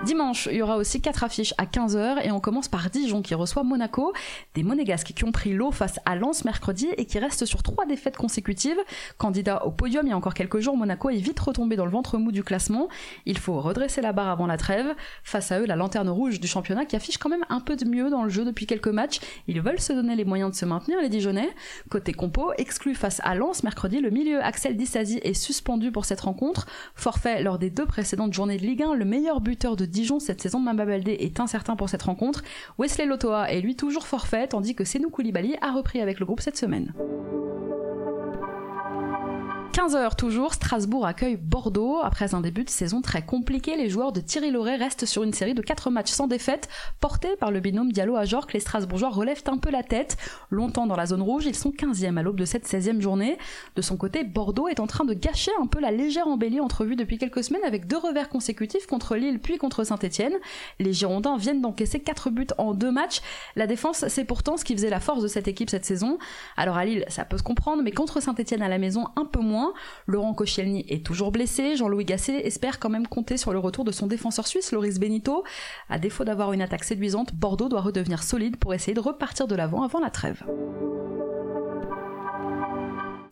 Dimanche, 0.05 0.47
il 0.51 0.57
y 0.57 0.61
aura 0.61 0.77
aussi 0.77 1.01
quatre 1.01 1.23
affiches 1.23 1.55
à 1.57 1.65
15h 1.65 2.23
et 2.23 2.31
on 2.31 2.39
commence 2.39 2.67
par 2.67 2.91
Dijon 2.91 3.23
qui 3.23 3.33
reçoit 3.33 3.63
Monaco, 3.63 4.13
des 4.53 4.61
monégasques 4.61 5.13
qui 5.15 5.23
ont 5.23 5.31
pris 5.31 5.51
l'eau 5.51 5.71
face 5.71 5.99
à 6.05 6.15
Lens 6.15 6.45
mercredi 6.45 6.87
et 6.97 7.05
qui 7.05 7.17
restent 7.17 7.45
sur 7.45 7.63
trois 7.63 7.87
défaites 7.87 8.15
consécutives. 8.15 8.77
Candidat 9.17 9.65
au 9.65 9.71
podium 9.71 10.05
il 10.05 10.11
y 10.11 10.13
a 10.13 10.17
encore 10.17 10.35
quelques 10.35 10.59
jours, 10.59 10.77
Monaco 10.77 11.09
est 11.09 11.17
vite 11.17 11.39
retombé 11.39 11.75
dans 11.75 11.85
le 11.85 11.91
ventre 11.91 12.19
mou 12.19 12.31
du 12.31 12.43
classement. 12.43 12.87
Il 13.25 13.39
faut 13.39 13.59
redresser 13.59 14.01
la 14.01 14.13
barre 14.13 14.29
avant 14.29 14.45
la 14.45 14.57
trêve. 14.57 14.93
Face 15.23 15.51
à 15.51 15.59
eux, 15.59 15.65
la 15.65 15.75
lanterne 15.75 16.09
rouge 16.09 16.39
du 16.39 16.45
championnat 16.45 16.85
qui 16.85 16.95
affiche 16.95 17.17
quand 17.17 17.29
même 17.29 17.45
un 17.49 17.59
peu 17.59 17.75
de 17.75 17.85
mieux 17.85 18.11
dans 18.11 18.23
le 18.23 18.29
jeu 18.29 18.45
depuis 18.45 18.67
quelques 18.67 18.89
matchs. 18.89 19.19
Ils 19.47 19.59
veulent 19.59 19.81
se 19.81 19.91
donner 19.91 20.15
les 20.15 20.25
moyens 20.25 20.51
de 20.51 20.55
se 20.55 20.65
maintenir, 20.65 21.01
les 21.01 21.09
Dijonais. 21.09 21.49
Côté 21.89 22.13
compo, 22.13 22.53
exclu 22.59 22.93
face 22.93 23.21
à 23.23 23.33
Lens 23.33 23.63
mercredi, 23.63 24.01
le 24.01 24.11
milieu 24.11 24.39
Axel 24.43 24.77
Dissasi 24.77 25.19
est 25.23 25.33
suspendu 25.33 25.91
pour 25.91 26.05
cette 26.05 26.21
rencontre. 26.21 26.67
Forfait 26.93 27.41
lors 27.41 27.57
des 27.57 27.71
deux 27.71 27.87
précédentes 27.87 28.33
journées 28.33 28.57
de 28.57 28.65
Ligue 28.67 28.83
1, 28.83 28.93
le 28.93 29.05
meilleur 29.05 29.41
buteur 29.41 29.75
de 29.75 29.94
Dijon 29.95 30.19
cette 30.19 30.41
saison, 30.41 30.59
Mamba 30.59 30.85
Baldé 30.85 31.13
est 31.13 31.39
incertain 31.39 31.77
pour 31.77 31.87
cette 31.87 32.03
rencontre. 32.03 32.43
Wesley 32.77 33.05
Lotoa 33.05 33.49
est 33.49 33.61
lui 33.61 33.77
toujours 33.77 34.07
forfait, 34.07 34.45
tandis 34.45 34.75
que 34.75 34.83
Senou 34.83 35.09
Koulibaly 35.09 35.55
a 35.61 35.71
repris 35.71 36.01
avec 36.01 36.19
le 36.19 36.25
groupe 36.25 36.41
cette 36.41 36.57
semaine. 36.57 36.93
15h 39.75 40.15
toujours, 40.15 40.53
Strasbourg 40.53 41.05
accueille 41.05 41.35
Bordeaux. 41.35 41.99
Après 42.01 42.33
un 42.33 42.39
début 42.39 42.63
de 42.63 42.69
saison 42.69 43.01
très 43.01 43.25
compliqué, 43.25 43.75
les 43.75 43.89
joueurs 43.89 44.13
de 44.13 44.21
Thierry 44.21 44.49
Loret 44.49 44.77
restent 44.77 45.05
sur 45.05 45.21
une 45.23 45.33
série 45.33 45.53
de 45.53 45.61
4 45.61 45.89
matchs 45.89 46.11
sans 46.11 46.27
défaite. 46.27 46.69
Portés 47.01 47.35
par 47.41 47.51
le 47.51 47.59
binôme 47.59 47.91
Diallo 47.91 48.15
à 48.15 48.23
Jorque, 48.23 48.53
les 48.53 48.61
Strasbourgeois 48.61 49.09
relèvent 49.09 49.43
un 49.47 49.57
peu 49.57 49.69
la 49.69 49.83
tête. 49.83 50.15
Longtemps 50.49 50.87
dans 50.87 50.95
la 50.95 51.07
zone 51.07 51.21
rouge, 51.21 51.45
ils 51.45 51.57
sont 51.57 51.71
15e 51.71 52.15
à 52.15 52.21
l'aube 52.23 52.39
de 52.39 52.45
cette 52.45 52.65
16e 52.65 53.01
journée. 53.01 53.37
De 53.75 53.81
son 53.81 53.97
côté, 53.97 54.23
Bordeaux 54.23 54.69
est 54.69 54.79
en 54.79 54.87
train 54.87 55.03
de 55.03 55.13
gâcher 55.13 55.51
un 55.61 55.67
peu 55.67 55.81
la 55.81 55.91
légère 55.91 56.29
embellie 56.29 56.61
entrevue 56.61 56.95
depuis 56.95 57.17
quelques 57.17 57.43
semaines 57.43 57.65
avec 57.65 57.85
deux 57.85 57.97
revers 57.97 58.29
consécutifs 58.29 58.87
contre 58.87 59.17
Lille 59.17 59.39
puis 59.39 59.57
contre 59.57 59.83
Saint-Etienne. 59.83 60.35
Les 60.79 60.93
Girondins 60.93 61.35
viennent 61.35 61.61
d'encaisser 61.61 61.99
4 61.99 62.29
buts 62.29 62.47
en 62.57 62.75
deux 62.75 62.91
matchs. 62.91 63.19
La 63.57 63.67
défense, 63.67 64.05
c'est 64.07 64.23
pourtant 64.23 64.55
ce 64.55 64.63
qui 64.63 64.73
faisait 64.73 64.89
la 64.89 65.01
force 65.01 65.21
de 65.21 65.27
cette 65.27 65.49
équipe 65.49 65.69
cette 65.69 65.83
saison. 65.83 66.17
Alors 66.55 66.77
à 66.77 66.85
Lille, 66.85 67.03
ça 67.09 67.25
peut 67.25 67.37
se 67.37 67.43
comprendre, 67.43 67.83
mais 67.83 67.91
contre 67.91 68.21
Saint-Etienne 68.21 68.61
à 68.61 68.69
la 68.69 68.77
maison, 68.77 69.09
un 69.17 69.25
peu 69.25 69.41
moins. 69.41 69.64
Laurent 70.07 70.33
Koscielny 70.33 70.85
est 70.89 71.05
toujours 71.05 71.31
blessé. 71.31 71.75
Jean-Louis 71.75 72.05
Gasset 72.05 72.45
espère 72.45 72.79
quand 72.79 72.89
même 72.89 73.07
compter 73.07 73.37
sur 73.37 73.53
le 73.53 73.59
retour 73.59 73.83
de 73.85 73.91
son 73.91 74.07
défenseur 74.07 74.47
suisse, 74.47 74.71
Loris 74.71 74.99
Benito. 74.99 75.43
À 75.89 75.99
défaut 75.99 76.23
d'avoir 76.23 76.53
une 76.53 76.61
attaque 76.61 76.83
séduisante, 76.83 77.33
Bordeaux 77.33 77.69
doit 77.69 77.81
redevenir 77.81 78.23
solide 78.23 78.57
pour 78.57 78.73
essayer 78.73 78.93
de 78.93 78.99
repartir 78.99 79.47
de 79.47 79.55
l'avant 79.55 79.83
avant 79.83 79.99
la 79.99 80.09
trêve. 80.09 80.43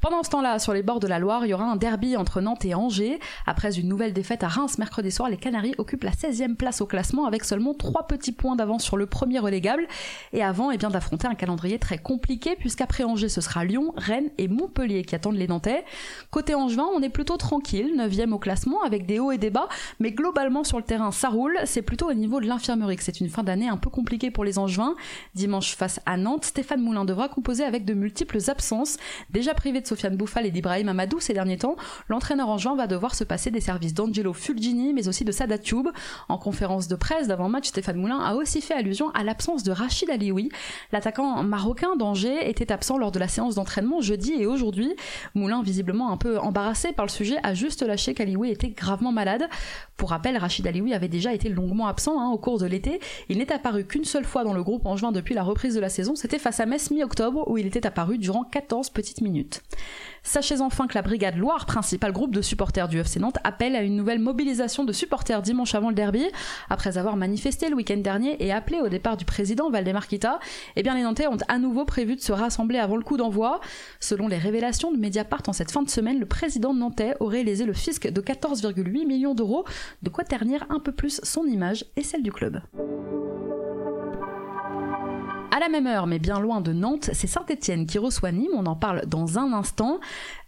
Pendant 0.04 0.22
ce 0.22 0.30
temps-là, 0.32 0.60
sur 0.60 0.74
les 0.74 0.84
bords 0.84 1.00
de 1.00 1.08
la 1.08 1.18
Loire, 1.18 1.46
il 1.46 1.52
y 1.52 1.54
aura 1.54 1.64
un 1.64 1.78
derby 1.78 2.18
entre 2.18 2.42
Nantes 2.42 2.66
et 2.66 2.76
Angers. 2.76 3.22
Après 3.46 3.80
une 3.80 3.88
nouvelle 3.88 4.12
défaite 4.12 4.44
à 4.44 4.50
Reims 4.50 4.78
mercredi 4.78 5.12
soir, 5.12 5.30
les 5.30 5.38
Canaries 5.38 5.76
occupent 5.78 6.04
la 6.04 6.12
16e 6.12 6.56
place 6.56 6.82
au 6.82 6.86
classement 6.86 7.26
avec 7.26 7.46
seulement 7.46 7.74
3 7.74 8.08
petits 8.08 8.34
points 8.34 8.58
d'avance 8.58 8.84
sur 8.84 8.98
le 8.98 9.06
premier 9.06 9.40
relégable. 9.40 9.88
Et 10.34 10.44
avant 10.44 10.72
eh 10.72 10.78
d'affronter 10.78 11.28
un 11.28 11.36
calendrier 11.36 11.80
très 11.80 12.00
compliqué, 12.00 12.58
puisqu'après 12.60 13.06
Angers, 13.06 13.30
ce 13.30 13.40
sera 13.40 13.64
Lyon, 13.64 13.94
Rennes 13.96 14.30
et 14.38 14.50
Montpellier 14.50 15.04
qui 15.06 15.16
attendent 15.16 15.38
les 15.38 15.48
Nantais. 15.48 15.86
Côté 16.32 16.54
Angevin, 16.54 16.88
on 16.94 17.02
est 17.02 17.08
plutôt 17.08 17.38
tranquille, 17.38 17.94
9e 17.96 18.34
au 18.34 18.40
classement, 18.40 18.84
avec 18.84 19.06
des 19.06 19.20
hauts 19.20 19.32
et 19.32 19.38
des 19.38 19.52
bas, 19.52 19.70
mais 20.02 20.12
globalement 20.12 20.66
sur 20.66 20.80
le 20.80 20.84
terrain, 20.84 21.12
ça 21.12 21.30
roule. 21.30 21.58
C'est 21.64 21.82
plutôt 21.82 22.10
au 22.10 22.14
niveau 22.14 22.42
de 22.42 22.48
l'infirmerie 22.48 22.98
que 22.98 23.04
c'est 23.04 23.22
une 23.22 23.30
fin 23.30 23.44
d'année 23.44 23.70
un 23.70 23.78
peu 23.78 23.90
compliquée 23.90 24.32
pour 24.32 24.44
les 24.44 24.60
Angevins. 24.60 24.96
Dimanche 25.34 25.78
face 25.78 26.02
à 26.06 26.18
Nantes, 26.18 26.44
Stéphane 26.44 26.82
Moulin 26.82 27.06
devra 27.06 27.30
composer 27.30 27.64
avec 27.64 27.86
de 27.86 27.94
multiples 27.94 28.40
absences. 28.50 28.98
Déjà 29.30 29.54
privé 29.54 29.80
de 29.80 29.93
Sofiane 29.94 30.18
Bouffal 30.18 30.48
et 30.48 30.52
d'Ibrahim 30.52 30.90
Amadou 30.90 31.20
ces 31.20 31.34
derniers 31.34 31.60
temps, 31.60 31.76
l'entraîneur 32.10 32.50
en 32.50 32.58
juin 32.58 32.76
va 32.76 32.88
devoir 32.88 33.14
se 33.14 33.24
passer 33.24 33.52
des 33.52 33.62
services 33.62 33.94
d'Angelo 33.94 34.34
Fulgini, 34.34 34.92
mais 34.92 35.08
aussi 35.08 35.24
de 35.24 35.32
Sadat 35.32 35.60
Tube. 35.60 35.88
En 36.30 36.40
conférence 36.40 36.88
de 36.88 36.96
presse 36.96 37.28
d'avant-match, 37.28 37.68
Stéphane 37.68 37.98
Moulin 37.98 38.20
a 38.20 38.34
aussi 38.34 38.60
fait 38.60 38.74
allusion 38.74 39.12
à 39.12 39.24
l'absence 39.24 39.62
de 39.62 39.72
Rachid 39.72 40.10
Alioui. 40.10 40.50
L'attaquant 40.92 41.44
marocain 41.44 41.96
d'Angers 41.96 42.50
était 42.50 42.72
absent 42.72 42.98
lors 42.98 43.12
de 43.12 43.20
la 43.20 43.28
séance 43.28 43.54
d'entraînement 43.54 44.02
jeudi 44.02 44.34
et 44.34 44.48
aujourd'hui. 44.48 44.96
Moulin, 45.36 45.62
visiblement 45.62 46.12
un 46.12 46.18
peu 46.18 46.40
embarrassé 46.40 46.92
par 46.92 47.06
le 47.06 47.12
sujet, 47.12 47.38
a 47.44 47.54
juste 47.54 47.84
lâché 47.84 48.16
qu'Alioui 48.16 48.50
était 48.50 48.70
gravement 48.70 49.12
malade. 49.12 49.48
Pour 49.96 50.10
rappel, 50.10 50.38
Rachid 50.38 50.66
Alioui 50.66 50.96
avait 50.96 51.08
déjà 51.08 51.36
été 51.36 51.50
longuement 51.50 51.86
absent 51.86 52.20
hein, 52.20 52.32
au 52.32 52.40
cours 52.40 52.58
de 52.58 52.66
l'été. 52.66 53.00
Il 53.30 53.38
n'est 53.38 53.52
apparu 53.52 53.86
qu'une 53.86 54.06
seule 54.06 54.26
fois 54.26 54.44
dans 54.44 54.54
le 54.54 54.64
groupe 54.64 54.88
en 54.88 54.98
juin 54.98 55.12
depuis 55.12 55.36
la 55.36 55.44
reprise 55.44 55.76
de 55.76 55.80
la 55.80 55.90
saison, 55.90 56.16
c'était 56.16 56.40
face 56.40 56.60
à 56.60 56.66
Metz 56.66 56.90
mi-octobre 56.90 57.48
où 57.48 57.60
il 57.60 57.68
était 57.68 57.86
apparu 57.86 58.18
durant 58.18 58.44
14 58.44 58.90
petites 58.90 59.22
minutes. 59.22 59.62
Sachez 60.26 60.62
enfin 60.62 60.88
que 60.88 60.96
la 60.96 61.02
Brigade 61.02 61.36
Loire, 61.36 61.66
principal 61.66 62.14
groupe 62.14 62.34
de 62.34 62.42
supporters 62.42 62.88
du 62.88 62.98
FC 62.98 63.20
Nantes, 63.20 63.38
appelle 63.44 63.76
à 63.76 63.82
une 63.82 63.98
nouvelle 63.98 64.20
mobilisation 64.20 64.86
de 64.86 64.94
supporters 64.94 65.42
dimanche 65.42 65.76
avant 65.76 65.90
le 65.90 65.96
derby. 65.96 66.26
Après 66.70 66.98
avoir 66.98 67.18
manifesté 67.18 67.70
le 67.70 67.76
week-end 67.76 67.98
dernier 67.98 68.42
et 68.42 68.54
appelé 68.54 68.80
au 68.80 68.88
départ 68.88 69.18
du 69.18 69.26
président 69.26 69.70
Valdemar 69.70 70.08
Kita, 70.08 70.40
eh 70.78 70.84
bien 70.84 70.96
les 70.96 71.04
Nantais 71.04 71.28
ont 71.28 71.38
à 71.50 71.60
nouveau 71.60 71.84
prévu 71.84 72.16
de 72.16 72.22
se 72.22 72.32
rassembler 72.32 72.80
avant 72.80 72.96
le 72.96 73.04
coup 73.04 73.18
d'envoi. 73.18 73.60
Selon 74.00 74.30
les 74.30 74.38
révélations 74.38 74.94
de 74.94 74.98
Mediapart 74.98 75.44
en 75.48 75.54
cette 75.54 75.72
fin 75.72 75.84
de 75.84 75.90
semaine, 75.90 76.20
le 76.20 76.26
président 76.26 76.74
nantais 76.74 77.16
aurait 77.20 77.44
lésé 77.44 77.66
le 77.66 77.74
fisc 77.74 78.08
de 78.08 78.22
14,8 78.22 79.06
millions 79.06 79.36
d'euros, 79.36 79.66
de 80.04 80.10
quoi 80.10 80.24
ternir 80.24 80.66
un 80.70 80.80
peu 80.80 80.94
plus 80.94 81.20
son 81.24 81.46
image 81.46 81.86
et 81.98 82.04
celle 82.04 82.24
du 82.24 82.32
club. 82.32 82.62
À 85.56 85.60
la 85.60 85.70
même 85.70 85.86
heure, 85.86 86.08
mais 86.08 86.18
bien 86.18 86.40
loin 86.40 86.62
de 86.62 86.74
Nantes, 86.74 87.12
c'est 87.14 87.28
Saint-Etienne 87.28 87.86
qui 87.86 88.00
reçoit 88.00 88.32
Nîmes, 88.32 88.56
on 88.56 88.66
en 88.66 88.76
parle 88.76 89.06
dans 89.06 89.38
un 89.38 89.54
instant. 89.54 90.00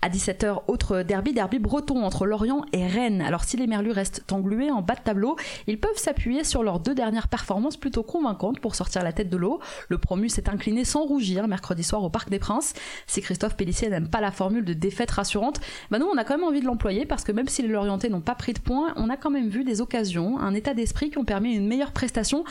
À 0.01 0.09
17h, 0.09 0.63
autre 0.67 1.03
derby, 1.03 1.31
derby 1.31 1.59
breton 1.59 2.03
entre 2.03 2.25
Lorient 2.25 2.65
et 2.73 2.87
Rennes. 2.87 3.21
Alors 3.21 3.43
si 3.43 3.55
les 3.55 3.67
Merlus 3.67 3.91
restent 3.91 4.23
englués 4.31 4.71
en 4.71 4.81
bas 4.81 4.95
de 4.95 5.01
tableau, 5.01 5.35
ils 5.67 5.79
peuvent 5.79 5.97
s'appuyer 5.97 6.43
sur 6.43 6.63
leurs 6.63 6.79
deux 6.79 6.95
dernières 6.95 7.27
performances 7.27 7.77
plutôt 7.77 8.01
convaincantes 8.01 8.59
pour 8.59 8.73
sortir 8.73 9.03
la 9.03 9.13
tête 9.13 9.29
de 9.29 9.37
l'eau. 9.37 9.59
Le 9.89 9.99
promu 9.99 10.27
s'est 10.27 10.49
incliné 10.49 10.85
sans 10.85 11.05
rougir 11.05 11.47
mercredi 11.47 11.83
soir 11.83 12.03
au 12.03 12.09
Parc 12.09 12.31
des 12.31 12.39
Princes. 12.39 12.73
Si 13.05 13.21
Christophe 13.21 13.55
Pellissier 13.55 13.89
n'aime 13.89 14.09
pas 14.09 14.21
la 14.21 14.31
formule 14.31 14.65
de 14.65 14.73
défaite 14.73 15.11
rassurante, 15.11 15.59
bah 15.91 15.99
nous 15.99 16.07
on 16.11 16.17
a 16.17 16.23
quand 16.23 16.35
même 16.35 16.47
envie 16.47 16.61
de 16.61 16.65
l'employer 16.65 17.05
parce 17.05 17.23
que 17.23 17.31
même 17.31 17.47
si 17.47 17.61
les 17.61 17.67
Lorientais 17.67 18.09
n'ont 18.09 18.21
pas 18.21 18.35
pris 18.35 18.53
de 18.53 18.59
points, 18.59 18.93
on 18.95 19.11
a 19.11 19.17
quand 19.17 19.29
même 19.29 19.49
vu 19.49 19.63
des 19.63 19.81
occasions, 19.81 20.39
un 20.39 20.55
état 20.55 20.73
d'esprit 20.73 21.11
qui 21.11 21.19
ont 21.19 21.25
permis 21.25 21.53
une 21.53 21.67
meilleure 21.67 21.91
prestation 21.91 22.43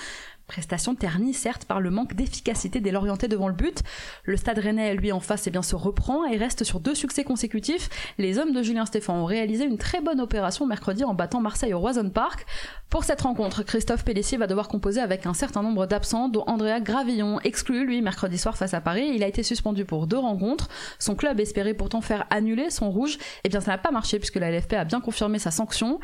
Prestation 0.47 0.95
ternie 0.95 1.33
certes 1.33 1.65
par 1.65 1.81
le 1.81 1.91
manque 1.91 2.13
d'efficacité 2.15 2.79
des 2.81 2.91
Lorientais 2.91 3.29
devant 3.29 3.49
le 3.49 3.55
but. 3.55 3.83
Le 4.25 4.37
Stade 4.37 4.59
Rennais, 4.59 4.95
lui 4.95 5.11
en 5.11 5.21
face, 5.21 5.47
eh 5.47 5.51
bien, 5.51 5.63
se 5.63 5.75
reprend 5.75 6.27
et 6.27 6.37
reste 6.37 6.65
sur 6.65 6.81
deux 6.81 6.95
succès 6.95 7.25
consécutifs. 7.25 7.89
Les 8.19 8.39
hommes 8.39 8.53
de 8.53 8.63
Julien 8.63 8.85
Stéphan 8.85 9.15
ont 9.15 9.25
réalisé 9.25 9.65
une 9.65 9.79
très 9.79 10.03
bonne 10.03 10.21
opération 10.21 10.67
mercredi 10.67 11.03
en 11.03 11.15
battant 11.15 11.41
Marseille 11.41 11.73
au 11.73 11.81
Roison 11.81 12.11
Park. 12.11 12.45
Pour 12.91 13.05
cette 13.05 13.23
rencontre, 13.23 13.63
Christophe 13.63 14.05
Pellissier 14.05 14.37
va 14.37 14.47
devoir 14.47 14.69
composer 14.69 15.01
avec 15.01 15.25
un 15.25 15.33
certain 15.33 15.63
nombre 15.63 15.87
d'absents, 15.87 16.29
dont 16.29 16.45
Andrea 16.47 16.79
Gravillon, 16.81 17.41
exclu 17.43 17.87
lui 17.87 18.03
mercredi 18.03 18.37
soir 18.37 18.57
face 18.57 18.75
à 18.75 18.83
Paris. 18.83 19.13
Il 19.15 19.25
a 19.25 19.27
été 19.27 19.43
suspendu 19.43 19.87
pour 19.87 20.07
deux 20.07 20.19
rencontres. 20.19 20.69
Son 20.99 21.15
club 21.15 21.41
espérait 21.41 21.75
pourtant 21.75 22.03
faire 22.03 22.27
annuler 22.29 22.69
son 22.69 22.91
rouge. 22.91 23.17
Eh 23.45 23.49
bien, 23.49 23.61
ça 23.61 23.73
n'a 23.73 23.79
pas 23.79 23.91
marché 23.91 24.19
puisque 24.19 24.37
la 24.37 24.51
LFP 24.51 24.75
a 24.75 24.85
bien 24.85 25.01
confirmé 25.01 25.39
sa 25.39 25.51
sanction. 25.51 26.01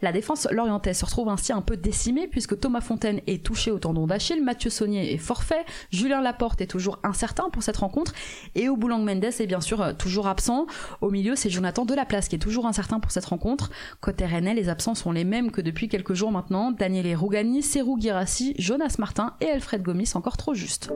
La 0.00 0.12
défense 0.12 0.48
lorientaise 0.50 0.98
se 0.98 1.04
retrouve 1.04 1.28
ainsi 1.28 1.52
un 1.52 1.60
peu 1.60 1.76
décimée 1.76 2.26
puisque 2.26 2.58
Thomas 2.58 2.80
Fontaine 2.80 3.20
est 3.26 3.44
touché 3.44 3.70
au 3.70 3.78
tendon 3.82 4.06
d'Achille, 4.06 4.42
Mathieu 4.42 4.70
Saunier 4.70 5.12
est 5.12 5.18
forfait, 5.18 5.64
Julien 5.90 6.22
Laporte 6.22 6.60
est 6.62 6.66
toujours 6.66 6.98
incertain 7.02 7.50
pour 7.50 7.62
cette 7.62 7.76
rencontre, 7.76 8.14
et 8.54 8.68
au 8.68 8.76
Boulang 8.76 9.04
Mendes 9.04 9.24
est 9.24 9.46
bien 9.46 9.60
sûr 9.60 9.82
euh, 9.82 9.92
toujours 9.92 10.26
absent. 10.26 10.66
Au 11.00 11.10
milieu, 11.10 11.36
c'est 11.36 11.50
Jonathan 11.50 11.84
Delaplace 11.84 12.28
qui 12.28 12.36
est 12.36 12.38
toujours 12.38 12.66
incertain 12.66 13.00
pour 13.00 13.10
cette 13.10 13.26
rencontre. 13.26 13.70
Côté 14.00 14.24
Rennais, 14.24 14.54
les 14.54 14.68
absents 14.68 14.94
sont 14.94 15.12
les 15.12 15.24
mêmes 15.24 15.50
que 15.50 15.60
depuis 15.60 15.88
quelques 15.88 16.14
jours 16.14 16.32
maintenant. 16.32 16.70
Daniel 16.70 17.14
Rougani, 17.14 17.62
Serou 17.62 18.00
Girassi, 18.00 18.54
Jonas 18.58 18.96
Martin 18.98 19.34
et 19.40 19.50
Alfred 19.50 19.82
Gomis 19.82 20.12
encore 20.14 20.36
trop 20.36 20.54
juste. 20.54 20.90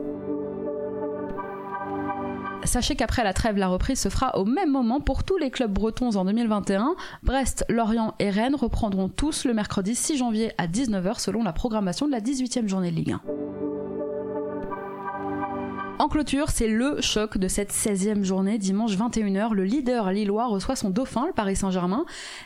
Sachez 2.67 2.95
qu'après 2.97 3.23
la 3.23 3.33
trêve, 3.33 3.57
la 3.57 3.69
reprise 3.69 3.97
se 3.97 4.09
fera 4.09 4.37
au 4.37 4.43
même 4.43 4.69
moment 4.69 4.99
pour 4.99 5.23
tous 5.23 5.37
les 5.37 5.51
clubs 5.51 5.71
bretons 5.71 6.17
en 6.17 6.25
2021. 6.25 6.95
Brest, 7.23 7.63
Lorient 7.69 8.13
et 8.19 8.29
Rennes 8.29 8.55
reprendront 8.55 9.07
tous 9.07 9.45
le 9.45 9.53
mercredi 9.53 9.95
6 9.95 10.17
janvier 10.17 10.51
à 10.57 10.67
19h 10.67 11.19
selon 11.19 11.43
la 11.43 11.53
programmation 11.53 12.07
de 12.07 12.11
la 12.11 12.19
18e 12.19 12.67
journée 12.67 12.91
de 12.91 12.97
Ligue 12.97 13.13
1. 13.13 13.66
En 15.99 16.09
clôture, 16.09 16.51
c'est 16.51 16.67
le 16.67 17.01
choc 17.01 17.39
de 17.39 17.47
cette 17.47 17.73
16e 17.73 18.23
journée, 18.23 18.59
dimanche 18.59 18.95
21h. 18.95 19.53
Le 19.53 19.63
leader 19.63 20.11
lillois 20.11 20.45
reçoit 20.45 20.75
son 20.75 20.91
dauphin, 20.91 21.25
le 21.25 21.33
Paris 21.33 21.55
Saint-Germain. 21.55 22.05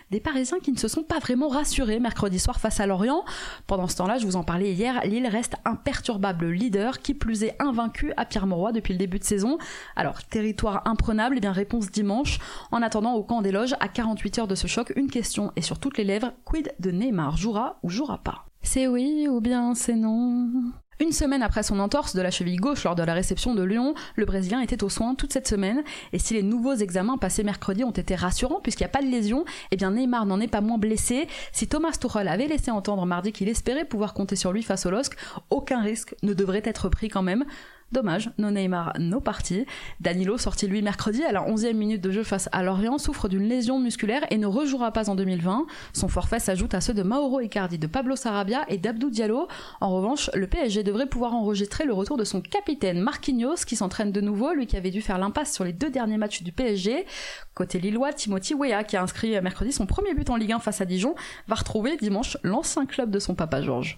Des 0.10 0.22
Parisiens 0.22 0.60
qui 0.60 0.72
ne 0.72 0.77
se 0.77 0.88
sont 0.88 1.03
pas 1.03 1.20
vraiment 1.20 1.50
rassurés 1.50 2.00
mercredi 2.00 2.39
soir 2.39 2.62
face 2.62 2.79
à 2.79 2.88
Lorient. 2.88 3.25
Pendant 3.67 3.89
ce 3.89 3.98
temps-là, 3.98 4.20
je 4.20 4.25
vous 4.25 4.38
en 4.38 4.46
parlais 4.46 4.72
hier, 4.72 5.01
Lille 5.03 5.27
reste 5.27 5.55
imperturbable 5.65 6.50
leader, 6.50 7.00
qui 7.00 7.13
plus 7.13 7.43
est 7.43 7.58
invaincu 7.60 8.13
à 8.15 8.24
Pierre-Mauroy 8.24 8.72
depuis 8.72 8.93
le 8.93 9.00
début 9.00 9.20
de 9.20 9.25
saison. 9.25 9.58
Alors, 9.98 10.24
territoire 10.24 10.84
imprenable, 10.86 11.36
et 11.36 11.39
eh 11.39 11.41
bien 11.41 11.51
réponse 11.51 11.91
dimanche. 11.91 12.39
En 12.72 12.81
attendant, 12.81 13.15
au 13.15 13.24
camp 13.24 13.41
des 13.41 13.51
loges, 13.51 13.75
à 13.81 13.89
48 13.89 14.39
heures 14.39 14.48
de 14.48 14.55
ce 14.55 14.67
choc, 14.67 14.93
une 14.96 15.10
question 15.10 15.51
est 15.58 15.62
sur 15.62 15.77
toutes 15.77 15.98
les 15.98 16.05
lèvres, 16.05 16.31
quid 16.46 16.74
de 16.79 16.91
Neymar? 16.91 17.36
Jouera 17.36 17.79
ou 17.84 17.89
jouera 17.89 18.20
pas? 18.20 18.46
C'est 18.63 18.88
oui 18.88 19.27
ou 19.27 19.41
bien 19.41 19.75
c'est 19.75 19.96
non? 19.96 20.72
Une 21.01 21.12
semaine 21.13 21.41
après 21.41 21.63
son 21.63 21.79
entorse 21.79 22.15
de 22.15 22.22
la 22.22 22.29
cheville 22.29 22.58
gauche 22.58 22.84
lors 22.84 22.93
de 22.93 23.01
la 23.01 23.15
réception 23.15 23.55
de 23.55 23.63
Lyon, 23.63 23.96
le 24.15 24.25
Brésilien 24.25 24.62
était 24.62 24.84
aux 24.84 24.89
soins 24.89 25.15
toute 25.15 25.34
cette 25.34 25.48
semaine. 25.48 25.84
Et 26.13 26.20
si 26.20 26.36
les 26.36 26.43
nouveaux 26.43 26.75
examens 26.75 27.17
passés 27.17 27.43
mercredi 27.43 27.84
ont 27.84 27.89
été 27.89 28.13
rassurants 28.13 28.60
puisqu'il 28.62 28.84
n'y 28.84 28.89
a 28.89 28.89
pas 28.89 29.01
de 29.01 29.08
lésion, 29.08 29.43
eh 29.72 29.77
bien 29.77 29.89
Neymar 29.89 30.27
n'en 30.27 30.39
est 30.39 30.48
pas 30.48 30.62
moins 30.62 30.77
blessé. 30.77 31.27
Si 31.53 31.67
Thomas 31.67 31.98
Tuchel 32.00 32.27
avait 32.27 32.48
laissé 32.48 32.70
entendre 32.70 33.08
mardi 33.08 33.31
qu'il 33.31 33.50
espérait 33.50 33.86
pouvoir 33.86 34.13
compter 34.13 34.36
sur 34.36 34.53
lui 34.53 34.62
face 34.62 34.86
au 34.86 34.91
LOSC, 34.91 35.17
aucun 35.50 35.81
risque 35.81 36.13
ne 36.22 36.34
devrait 36.34 36.62
être 36.65 36.88
pris 36.88 37.10
quand 37.10 37.24
même. 37.24 37.46
Dommage, 37.91 38.31
no 38.38 38.51
Neymar, 38.51 38.93
no 39.00 39.19
parti. 39.19 39.65
Danilo, 40.00 40.38
sorti 40.38 40.65
lui 40.65 40.81
mercredi 40.81 41.24
à 41.24 41.33
la 41.33 41.41
11e 41.41 41.74
minute 41.74 42.01
de 42.01 42.10
jeu 42.10 42.24
face 42.24 42.48
à 42.53 42.63
Lorient, 42.63 42.98
souffre 42.98 43.27
d'une 43.27 43.43
lésion 43.43 43.79
musculaire 43.79 44.25
et 44.29 44.38
ne 44.38 44.48
rejouera 44.48 44.91
pas 44.91 45.10
en 45.10 45.15
2020. 45.15 45.65
Son 45.91 46.07
forfait 46.07 46.39
s'ajoute 46.39 46.74
à 46.74 46.79
ceux 46.79 46.93
de 46.93 47.03
Mauro 47.03 47.41
Icardi, 47.41 47.77
de 47.77 47.88
Pablo 47.88 48.15
Sarabia 48.15 48.63
et 48.69 48.77
d'Abdou 48.77 49.10
Diallo. 49.10 49.50
En 49.81 49.93
revanche, 49.93 50.29
le 50.33 50.48
PSG 50.48 50.83
devrait 50.83 51.05
pouvoir 51.05 51.33
enregistrer 51.33 51.83
le 51.83 51.91
retour 51.91 52.15
de 52.15 52.24
son 52.24 52.39
capitaine 52.39 53.01
Marquinhos 53.01 53.65
qui 53.67 53.75
s'entraîne 53.75 54.13
de 54.13 54.21
nouveau, 54.21 54.53
lui 54.53 54.67
qui 54.67 54.77
avait 54.77 54.91
dû 54.91 55.01
faire 55.01 55.17
l'impasse 55.17 55.53
sur 55.53 55.65
les 55.65 55.74
deux 55.74 55.89
derniers 55.89 56.17
matchs 56.17 56.43
du 56.43 56.53
PSG. 56.53 57.05
Côté 57.53 57.79
lillois, 57.79 58.13
Timothy 58.13 58.53
Weah, 58.53 58.86
qui 58.86 58.95
a 58.95 59.03
inscrit 59.03 59.39
mercredi 59.41 59.74
son 59.74 59.86
premier 59.86 60.13
but 60.13 60.29
en 60.29 60.38
Ligue 60.38 60.53
1 60.53 60.60
face 60.60 60.79
à 60.79 60.86
Dijon, 60.86 61.13
va 61.48 61.55
retrouver 61.55 61.98
dimanche 61.98 62.38
l'ancien 62.43 62.86
club 62.86 63.12
de 63.12 63.19
son 63.19 63.36
papa 63.36 63.62
Georges. 63.62 63.98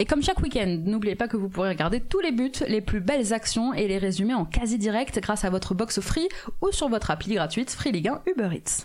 Et 0.00 0.04
comme 0.04 0.22
chaque 0.22 0.40
week-end, 0.40 0.80
n'oubliez 0.84 1.16
pas 1.16 1.26
que 1.26 1.36
vous 1.36 1.48
pourrez 1.48 1.70
regarder 1.70 2.00
tous 2.00 2.20
les 2.20 2.30
buts, 2.30 2.52
les 2.68 2.80
plus 2.80 3.00
belles 3.00 3.32
actions 3.32 3.74
et 3.74 3.88
les 3.88 3.98
résumer 3.98 4.34
en 4.34 4.44
quasi 4.44 4.78
direct 4.78 5.18
grâce 5.20 5.44
à 5.44 5.50
votre 5.50 5.74
box 5.74 6.00
free 6.00 6.28
ou 6.62 6.70
sur 6.70 6.88
votre 6.88 7.10
appli 7.10 7.34
gratuite 7.34 7.70
Free 7.70 7.90
Ligue 7.90 8.08
1 8.08 8.22
Uber 8.26 8.50
Eats. 8.54 8.84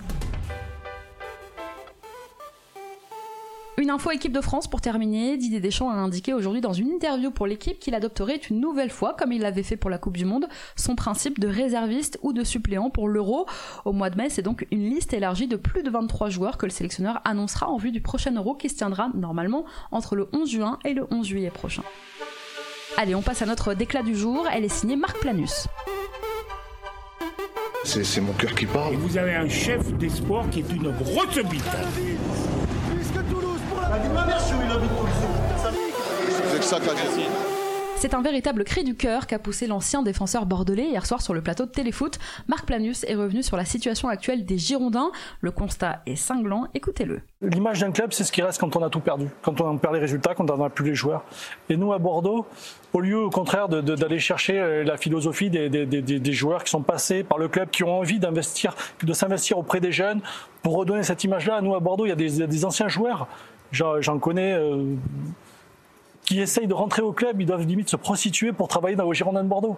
Une 3.83 3.89
info 3.89 4.11
équipe 4.11 4.31
de 4.31 4.39
France 4.39 4.69
pour 4.69 4.79
terminer. 4.79 5.35
Didier 5.35 5.59
Deschamps 5.59 5.89
a 5.89 5.95
indiqué 5.95 6.33
aujourd'hui 6.33 6.61
dans 6.61 6.71
une 6.71 6.87
interview 6.87 7.31
pour 7.31 7.47
l'équipe 7.47 7.79
qu'il 7.79 7.93
adopterait 7.95 8.37
une 8.37 8.61
nouvelle 8.61 8.89
fois, 8.89 9.13
comme 9.13 9.33
il 9.33 9.41
l'avait 9.41 9.61
fait 9.61 9.75
pour 9.75 9.89
la 9.89 9.97
Coupe 9.97 10.15
du 10.15 10.23
Monde, 10.23 10.47
son 10.77 10.95
principe 10.95 11.37
de 11.37 11.49
réserviste 11.49 12.17
ou 12.21 12.31
de 12.31 12.45
suppléant 12.45 12.89
pour 12.89 13.09
l'Euro. 13.09 13.45
Au 13.83 13.91
mois 13.91 14.09
de 14.09 14.15
mai, 14.15 14.29
c'est 14.29 14.41
donc 14.41 14.65
une 14.71 14.89
liste 14.89 15.11
élargie 15.11 15.49
de 15.49 15.57
plus 15.57 15.83
de 15.83 15.89
23 15.89 16.29
joueurs 16.29 16.57
que 16.57 16.65
le 16.65 16.71
sélectionneur 16.71 17.19
annoncera 17.25 17.67
en 17.67 17.75
vue 17.75 17.91
du 17.91 17.99
prochain 17.99 18.31
Euro 18.31 18.55
qui 18.55 18.69
se 18.69 18.75
tiendra 18.75 19.09
normalement 19.15 19.65
entre 19.91 20.15
le 20.15 20.29
11 20.31 20.49
juin 20.49 20.79
et 20.85 20.93
le 20.93 21.05
11 21.11 21.27
juillet 21.27 21.51
prochain. 21.51 21.83
Allez, 22.95 23.15
on 23.15 23.21
passe 23.21 23.41
à 23.41 23.45
notre 23.45 23.73
déclat 23.73 24.01
du 24.01 24.15
jour. 24.15 24.47
Elle 24.49 24.63
est 24.63 24.69
signée 24.69 24.95
Marc 24.95 25.19
Planus. 25.19 25.67
C'est 27.83 28.21
mon 28.21 28.31
cœur 28.31 28.55
qui 28.55 28.65
parle. 28.65 28.93
Et 28.93 28.97
vous 28.97 29.17
avez 29.17 29.35
un 29.35 29.49
chef 29.49 29.91
d'espoir 29.97 30.49
qui 30.49 30.59
est 30.59 30.71
une 30.71 30.89
grosse 30.91 31.37
bite. 31.49 31.63
C'est 38.03 38.13
un 38.13 38.21
véritable 38.21 38.65
cri 38.65 38.83
du 38.83 38.95
cœur 38.95 39.27
qu'a 39.27 39.39
poussé 39.39 39.65
l'ancien 39.65 40.03
défenseur 40.03 40.45
bordelais 40.45 40.87
hier 40.87 41.05
soir 41.05 41.21
sur 41.21 41.33
le 41.33 41.41
plateau 41.41 41.65
de 41.65 41.71
Téléfoot. 41.71 42.19
Marc 42.49 42.65
Planus 42.65 43.05
est 43.05 43.15
revenu 43.15 43.43
sur 43.43 43.55
la 43.55 43.63
situation 43.63 44.09
actuelle 44.09 44.45
des 44.45 44.57
Girondins. 44.57 45.11
Le 45.39 45.51
constat 45.51 46.01
est 46.05 46.17
cinglant, 46.17 46.67
écoutez-le. 46.73 47.21
L'image 47.41 47.79
d'un 47.79 47.91
club, 47.91 48.11
c'est 48.11 48.25
ce 48.25 48.33
qui 48.33 48.41
reste 48.41 48.59
quand 48.59 48.75
on 48.75 48.83
a 48.83 48.89
tout 48.89 48.99
perdu, 48.99 49.27
quand 49.41 49.61
on 49.61 49.77
perd 49.77 49.93
les 49.93 50.01
résultats, 50.01 50.35
quand 50.35 50.51
on 50.51 50.57
n'a 50.57 50.69
plus 50.69 50.85
les 50.85 50.95
joueurs. 50.95 51.23
Et 51.69 51.77
nous, 51.77 51.93
à 51.93 51.97
Bordeaux, 51.97 52.45
au 52.91 52.99
lieu 52.99 53.19
au 53.19 53.29
contraire 53.29 53.69
d'aller 53.69 54.19
chercher 54.19 54.59
euh, 54.59 54.83
la 54.83 54.97
philosophie 54.97 55.49
des, 55.49 56.33
joueurs 56.33 56.65
qui 56.65 56.71
sont 56.71 56.83
passés 56.83 57.23
par 57.23 57.37
le 57.37 57.47
club, 57.47 57.69
qui 57.69 57.85
ont 57.85 57.99
envie 57.99 58.19
d'investir, 58.19 58.75
de 59.01 59.13
s'investir 59.13 59.57
auprès 59.57 59.79
des 59.79 59.93
jeunes, 59.93 60.19
pour 60.61 60.75
redonner 60.75 61.03
cette 61.03 61.23
image-là, 61.23 61.61
nous, 61.61 61.73
à 61.73 61.79
Bordeaux, 61.79 62.05
il 62.05 62.09
y 62.09 62.11
a 62.11 62.15
des, 62.15 62.65
anciens 62.65 62.87
joueurs 62.87 63.27
j'en 63.73 64.19
connais 64.19 64.53
euh, 64.53 64.95
qui 66.25 66.39
essayent 66.39 66.67
de 66.67 66.73
rentrer 66.73 67.01
au 67.01 67.11
club, 67.11 67.41
ils 67.41 67.45
doivent 67.45 67.65
limite 67.65 67.89
se 67.89 67.95
prostituer 67.95 68.53
pour 68.53 68.67
travailler 68.67 68.95
dans 68.95 69.07
le 69.07 69.13
Girondins 69.13 69.43
de 69.43 69.49
Bordeaux. 69.49 69.77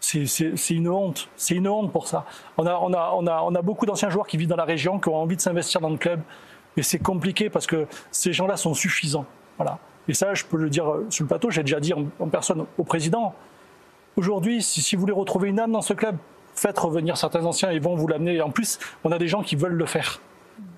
c'est 0.00 0.70
une 0.70 0.88
honte. 0.88 1.28
C'est 1.36 1.54
une 1.54 1.68
honte 1.68 1.92
pour 1.92 2.06
ça. 2.08 2.26
On 2.56 2.66
a, 2.66 3.62
beaucoup 3.62 3.86
d'anciens 3.86 4.10
joueurs 4.10 4.26
qui 4.26 4.36
vivent 4.36 4.48
dans 4.48 4.56
la 4.56 4.64
région, 4.64 4.98
qui 4.98 5.08
ont 5.08 5.16
envie 5.16 5.36
de 5.36 5.40
s'investir 5.40 5.80
dans 5.80 5.90
le 5.90 5.96
club. 5.96 6.20
Mais 6.76 6.82
c'est 6.82 6.98
compliqué 6.98 7.48
parce 7.50 7.66
que 7.66 7.86
ces 8.10 8.32
gens-là 8.32 8.56
sont 8.56 8.74
suffisants. 8.74 9.24
Voilà. 9.56 9.78
Et 10.06 10.14
ça, 10.14 10.34
je 10.34 10.44
peux 10.44 10.56
le 10.56 10.70
dire 10.70 10.88
euh, 10.88 11.06
sur 11.10 11.24
le 11.24 11.28
plateau, 11.28 11.50
j'ai 11.50 11.62
déjà 11.62 11.80
dit 11.80 11.92
en, 11.92 12.28
personne 12.28 12.64
au 12.78 12.84
président. 12.84 13.34
Aujourd'hui, 14.16 14.62
si, 14.62 14.80
si, 14.80 14.94
vous 14.94 15.00
voulez 15.00 15.12
retrouver 15.12 15.48
une 15.48 15.60
âme 15.60 15.72
dans 15.72 15.82
ce 15.82 15.92
club, 15.92 16.16
faites 16.54 16.78
revenir 16.78 17.16
certains 17.16 17.44
anciens, 17.44 17.72
ils 17.72 17.80
vont 17.80 17.94
vous 17.94 18.06
l'amener. 18.06 18.36
Et 18.36 18.40
en 18.40 18.50
plus, 18.50 18.78
on 19.04 19.12
a 19.12 19.18
des 19.18 19.28
gens 19.28 19.42
qui 19.42 19.56
veulent 19.56 19.74
le 19.74 19.86
faire. 19.86 20.20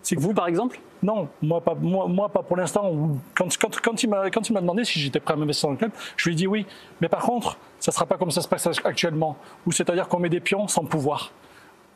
C'est 0.03 0.19
vous, 0.19 0.33
par 0.33 0.49
exemple 0.49 0.81
Non, 1.03 1.29
moi 1.43 1.61
pas, 1.61 1.75
moi, 1.75 2.07
moi 2.09 2.29
pas 2.29 2.43
pour 2.43 2.57
l'instant. 2.57 2.93
Quand, 3.35 3.49
quand, 3.59 3.81
quand, 3.81 4.03
il 4.03 4.09
m'a 4.09 4.61
demandé 4.61 4.85
si 4.85 4.99
j'étais 4.99 5.21
prêt 5.21 5.35
à 5.35 5.37
m'investir 5.37 5.69
dans 5.69 5.73
le 5.73 5.79
club, 5.79 5.93
je 6.17 6.29
lui 6.29 6.35
ai 6.35 6.37
dit 6.37 6.47
oui. 6.47 6.67
Mais 7.01 7.09
par 7.09 7.23
contre, 7.23 7.59
ça 7.79 7.91
ne 7.91 7.95
sera 7.95 8.07
pas 8.07 8.17
comme 8.17 8.31
ça 8.31 8.41
se 8.41 8.49
passe 8.49 8.67
actuellement, 8.85 9.37
où 9.67 9.73
c'est-à-dire 9.73 10.09
qu'on 10.09 10.19
met 10.19 10.29
des 10.29 10.41
pions 10.41 10.69
sans 10.69 10.85
pouvoir. 10.85 11.33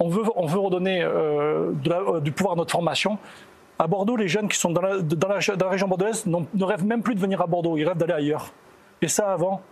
On 0.00 0.08
veut, 0.08 0.24
on 0.36 0.46
veut 0.46 0.58
redonner 0.58 1.02
euh, 1.02 1.72
euh, 1.86 2.20
du 2.20 2.32
pouvoir 2.32 2.54
à 2.54 2.56
notre 2.56 2.72
formation. 2.72 3.18
À 3.78 3.86
Bordeaux, 3.86 4.16
les 4.16 4.28
jeunes 4.28 4.48
qui 4.48 4.58
sont 4.58 4.70
dans 4.70 4.82
la, 4.82 4.98
dans 5.00 5.28
la, 5.28 5.38
dans 5.56 5.66
la 5.66 5.70
région 5.70 5.88
bordelaise 5.88 6.26
ne 6.26 6.64
rêvent 6.64 6.84
même 6.84 7.02
plus 7.02 7.14
de 7.14 7.20
venir 7.20 7.40
à 7.40 7.46
Bordeaux, 7.46 7.76
ils 7.76 7.84
rêvent 7.84 7.96
d'aller 7.96 8.12
ailleurs. 8.12 8.52
Et 9.02 9.08
ça, 9.08 9.32
avant, 9.32 9.62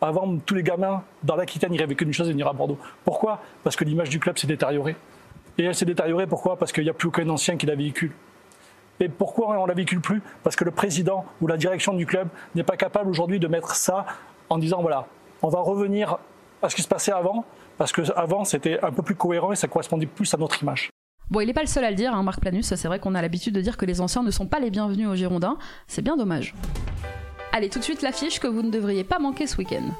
avant, 0.00 0.36
tous 0.38 0.54
les 0.54 0.62
gamins 0.62 1.02
dans 1.22 1.36
l'Aquitaine, 1.36 1.72
ils 1.72 1.80
rêvaient 1.80 1.94
qu'une 1.94 2.12
chose, 2.12 2.28
venir 2.28 2.48
à 2.48 2.52
Bordeaux. 2.52 2.78
Pourquoi? 3.04 3.40
Parce 3.62 3.76
que 3.76 3.84
l'image 3.84 4.08
du 4.08 4.18
club 4.18 4.36
s'est 4.36 4.48
détériorée. 4.48 4.96
Et 5.58 5.64
elle 5.64 5.74
s'est 5.74 5.84
détériorée 5.84 6.26
pourquoi? 6.26 6.58
Parce 6.58 6.72
qu'il 6.72 6.84
n'y 6.84 6.90
a 6.90 6.94
plus 6.94 7.08
aucun 7.08 7.28
ancien 7.28 7.56
qui 7.56 7.66
la 7.66 7.74
véhicule. 7.74 8.12
Et 9.00 9.08
pourquoi 9.08 9.58
on 9.58 9.62
ne 9.62 9.68
la 9.68 9.74
véhicule 9.74 10.00
plus? 10.00 10.22
Parce 10.42 10.56
que 10.56 10.64
le 10.64 10.70
président 10.70 11.24
ou 11.40 11.46
la 11.46 11.56
direction 11.56 11.92
du 11.92 12.06
club 12.06 12.28
n'est 12.54 12.62
pas 12.62 12.76
capable 12.76 13.10
aujourd'hui 13.10 13.40
de 13.40 13.48
mettre 13.48 13.74
ça 13.74 14.06
en 14.48 14.58
disant 14.58 14.80
voilà, 14.80 15.06
on 15.42 15.48
va 15.48 15.60
revenir 15.60 16.18
à 16.62 16.68
ce 16.68 16.76
qui 16.76 16.82
se 16.82 16.88
passait 16.88 17.12
avant, 17.12 17.44
parce 17.78 17.92
qu'avant 17.92 18.44
c'était 18.44 18.78
un 18.84 18.92
peu 18.92 19.02
plus 19.02 19.16
cohérent 19.16 19.52
et 19.52 19.56
ça 19.56 19.66
correspondait 19.66 20.06
plus 20.06 20.32
à 20.34 20.36
notre 20.36 20.62
image. 20.62 20.90
Bon, 21.30 21.40
il 21.40 21.46
n'est 21.46 21.54
pas 21.54 21.62
le 21.62 21.66
seul 21.66 21.84
à 21.84 21.90
le 21.90 21.96
dire, 21.96 22.14
hein, 22.14 22.22
Marc 22.22 22.40
Planus, 22.40 22.74
c'est 22.74 22.88
vrai 22.88 22.98
qu'on 22.98 23.14
a 23.14 23.22
l'habitude 23.22 23.54
de 23.54 23.60
dire 23.60 23.76
que 23.76 23.86
les 23.86 24.00
anciens 24.00 24.22
ne 24.22 24.30
sont 24.30 24.46
pas 24.46 24.60
les 24.60 24.70
bienvenus 24.70 25.08
aux 25.08 25.14
Girondins, 25.14 25.56
c'est 25.86 26.02
bien 26.02 26.16
dommage. 26.16 26.54
Allez, 27.52 27.68
tout 27.68 27.78
de 27.78 27.84
suite 27.84 28.02
l'affiche 28.02 28.38
que 28.38 28.46
vous 28.46 28.62
ne 28.62 28.70
devriez 28.70 29.02
pas 29.02 29.18
manquer 29.18 29.46
ce 29.46 29.56
week-end. 29.56 29.90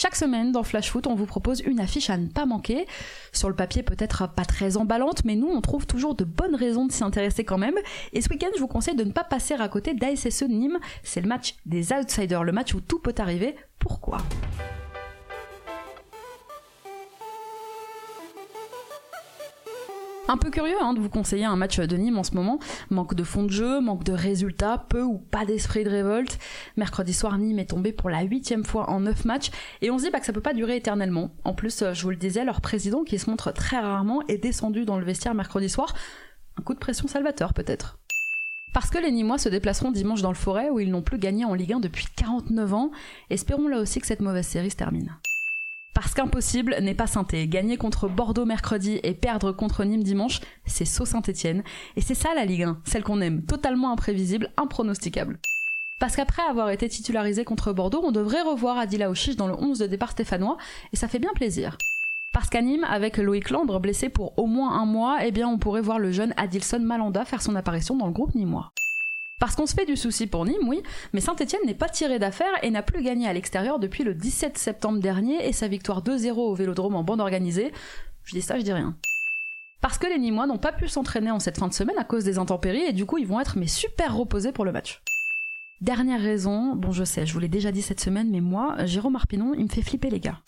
Chaque 0.00 0.14
semaine 0.14 0.52
dans 0.52 0.62
Flash 0.62 0.92
Foot, 0.92 1.08
on 1.08 1.16
vous 1.16 1.26
propose 1.26 1.60
une 1.62 1.80
affiche 1.80 2.08
à 2.08 2.16
ne 2.16 2.28
pas 2.28 2.46
manquer. 2.46 2.86
Sur 3.32 3.48
le 3.48 3.56
papier, 3.56 3.82
peut-être 3.82 4.32
pas 4.32 4.44
très 4.44 4.76
emballante, 4.76 5.24
mais 5.24 5.34
nous, 5.34 5.48
on 5.48 5.60
trouve 5.60 5.88
toujours 5.88 6.14
de 6.14 6.22
bonnes 6.22 6.54
raisons 6.54 6.86
de 6.86 6.92
s'y 6.92 7.02
intéresser 7.02 7.42
quand 7.42 7.58
même. 7.58 7.74
Et 8.12 8.20
ce 8.20 8.28
week-end, 8.28 8.46
je 8.54 8.60
vous 8.60 8.68
conseille 8.68 8.94
de 8.94 9.02
ne 9.02 9.10
pas 9.10 9.24
passer 9.24 9.54
à 9.54 9.68
côté 9.68 9.94
d'ASSE 9.94 10.42
Nîmes. 10.42 10.78
C'est 11.02 11.20
le 11.20 11.26
match 11.26 11.56
des 11.66 11.92
outsiders, 11.92 12.44
le 12.44 12.52
match 12.52 12.74
où 12.74 12.80
tout 12.80 13.00
peut 13.00 13.14
arriver. 13.18 13.56
Pourquoi? 13.80 14.18
Un 20.30 20.36
peu 20.36 20.50
curieux 20.50 20.76
hein, 20.82 20.92
de 20.92 21.00
vous 21.00 21.08
conseiller 21.08 21.46
un 21.46 21.56
match 21.56 21.80
de 21.80 21.96
Nîmes 21.96 22.18
en 22.18 22.22
ce 22.22 22.34
moment. 22.34 22.58
Manque 22.90 23.14
de 23.14 23.24
fond 23.24 23.44
de 23.44 23.50
jeu, 23.50 23.80
manque 23.80 24.04
de 24.04 24.12
résultats, 24.12 24.84
peu 24.90 25.02
ou 25.02 25.16
pas 25.16 25.46
d'esprit 25.46 25.84
de 25.84 25.88
révolte. 25.88 26.38
Mercredi 26.76 27.14
soir, 27.14 27.38
Nîmes 27.38 27.58
est 27.58 27.70
tombé 27.70 27.92
pour 27.92 28.10
la 28.10 28.22
huitième 28.22 28.62
fois 28.62 28.90
en 28.90 29.00
neuf 29.00 29.24
matchs 29.24 29.50
et 29.80 29.90
on 29.90 29.96
se 29.96 30.04
dit 30.04 30.10
bah, 30.10 30.20
que 30.20 30.26
ça 30.26 30.34
peut 30.34 30.42
pas 30.42 30.52
durer 30.52 30.76
éternellement. 30.76 31.30
En 31.44 31.54
plus, 31.54 31.82
je 31.94 32.02
vous 32.02 32.10
le 32.10 32.16
disais, 32.16 32.44
leur 32.44 32.60
président 32.60 33.04
qui 33.04 33.18
se 33.18 33.30
montre 33.30 33.52
très 33.52 33.78
rarement 33.78 34.20
est 34.28 34.36
descendu 34.36 34.84
dans 34.84 34.98
le 34.98 35.04
vestiaire 35.04 35.32
mercredi 35.32 35.70
soir. 35.70 35.94
Un 36.58 36.62
coup 36.62 36.74
de 36.74 36.78
pression 36.78 37.08
salvateur 37.08 37.54
peut-être. 37.54 37.98
Parce 38.74 38.90
que 38.90 38.98
les 38.98 39.10
Nîmois 39.10 39.38
se 39.38 39.48
déplaceront 39.48 39.92
dimanche 39.92 40.20
dans 40.20 40.28
le 40.28 40.34
forêt 40.34 40.68
où 40.68 40.78
ils 40.78 40.90
n'ont 40.90 41.00
plus 41.00 41.18
gagné 41.18 41.46
en 41.46 41.54
Ligue 41.54 41.72
1 41.72 41.80
depuis 41.80 42.06
49 42.16 42.74
ans. 42.74 42.90
Espérons 43.30 43.66
là 43.66 43.80
aussi 43.80 43.98
que 43.98 44.06
cette 44.06 44.20
mauvaise 44.20 44.46
série 44.46 44.70
se 44.70 44.76
termine. 44.76 45.16
Parce 46.00 46.14
qu'impossible 46.14 46.76
n'est 46.80 46.94
pas 46.94 47.08
synthé. 47.08 47.48
Gagner 47.48 47.76
contre 47.76 48.08
Bordeaux 48.08 48.44
mercredi 48.44 49.00
et 49.02 49.14
perdre 49.14 49.50
contre 49.50 49.82
Nîmes 49.82 50.04
dimanche, 50.04 50.38
c'est 50.64 50.84
saut 50.84 51.04
Saint-Etienne. 51.04 51.64
Et 51.96 52.00
c'est 52.00 52.14
ça 52.14 52.28
la 52.36 52.44
Ligue 52.44 52.62
1, 52.62 52.78
celle 52.84 53.02
qu'on 53.02 53.20
aime, 53.20 53.44
totalement 53.44 53.90
imprévisible, 53.90 54.48
impronosticable. 54.56 55.40
Parce 55.98 56.14
qu'après 56.14 56.42
avoir 56.42 56.70
été 56.70 56.88
titularisé 56.88 57.44
contre 57.44 57.72
Bordeaux, 57.72 58.00
on 58.04 58.12
devrait 58.12 58.42
revoir 58.42 58.78
Adila 58.78 59.10
Ochiche 59.10 59.34
dans 59.34 59.48
le 59.48 59.54
11 59.54 59.80
de 59.80 59.86
départ 59.88 60.12
stéphanois, 60.12 60.56
et 60.92 60.96
ça 60.96 61.08
fait 61.08 61.18
bien 61.18 61.32
plaisir. 61.34 61.76
Parce 62.32 62.48
qu'à 62.48 62.62
Nîmes, 62.62 62.86
avec 62.88 63.16
Loïc 63.16 63.50
Landre 63.50 63.80
blessé 63.80 64.08
pour 64.08 64.38
au 64.38 64.46
moins 64.46 64.80
un 64.80 64.86
mois, 64.86 65.18
eh 65.24 65.32
bien 65.32 65.48
on 65.48 65.58
pourrait 65.58 65.80
voir 65.80 65.98
le 65.98 66.12
jeune 66.12 66.32
Adilson 66.36 66.78
Malanda 66.78 67.24
faire 67.24 67.42
son 67.42 67.56
apparition 67.56 67.96
dans 67.96 68.06
le 68.06 68.12
groupe 68.12 68.36
nîmois. 68.36 68.70
Parce 69.38 69.54
qu'on 69.54 69.66
se 69.66 69.74
fait 69.74 69.86
du 69.86 69.96
souci 69.96 70.26
pour 70.26 70.44
Nîmes, 70.44 70.66
oui, 70.68 70.82
mais 71.12 71.20
Saint-Etienne 71.20 71.62
n'est 71.64 71.74
pas 71.74 71.88
tiré 71.88 72.18
d'affaire 72.18 72.52
et 72.62 72.70
n'a 72.70 72.82
plus 72.82 73.02
gagné 73.02 73.28
à 73.28 73.32
l'extérieur 73.32 73.78
depuis 73.78 74.02
le 74.02 74.14
17 74.14 74.58
septembre 74.58 74.98
dernier 74.98 75.46
et 75.46 75.52
sa 75.52 75.68
victoire 75.68 76.02
2-0 76.02 76.32
au 76.32 76.54
Vélodrome 76.54 76.96
en 76.96 77.04
bande 77.04 77.20
organisée. 77.20 77.72
Je 78.24 78.34
dis 78.34 78.42
ça, 78.42 78.58
je 78.58 78.64
dis 78.64 78.72
rien. 78.72 78.96
Parce 79.80 79.98
que 79.98 80.08
les 80.08 80.18
Nîmois 80.18 80.46
n'ont 80.46 80.58
pas 80.58 80.72
pu 80.72 80.88
s'entraîner 80.88 81.30
en 81.30 81.38
cette 81.38 81.58
fin 81.58 81.68
de 81.68 81.72
semaine 81.72 81.98
à 81.98 82.04
cause 82.04 82.24
des 82.24 82.38
intempéries 82.38 82.82
et 82.82 82.92
du 82.92 83.06
coup 83.06 83.18
ils 83.18 83.26
vont 83.26 83.38
être 83.38 83.56
mais 83.56 83.68
super 83.68 84.16
reposés 84.16 84.50
pour 84.50 84.64
le 84.64 84.72
match. 84.72 85.00
Dernière 85.80 86.20
raison, 86.20 86.74
bon 86.74 86.90
je 86.90 87.04
sais, 87.04 87.24
je 87.24 87.32
vous 87.32 87.38
l'ai 87.38 87.48
déjà 87.48 87.70
dit 87.70 87.82
cette 87.82 88.00
semaine, 88.00 88.30
mais 88.30 88.40
moi, 88.40 88.84
Jérôme 88.84 89.14
Arpinon, 89.14 89.54
il 89.54 89.64
me 89.64 89.68
fait 89.68 89.82
flipper 89.82 90.10
les 90.10 90.18
gars. 90.18 90.40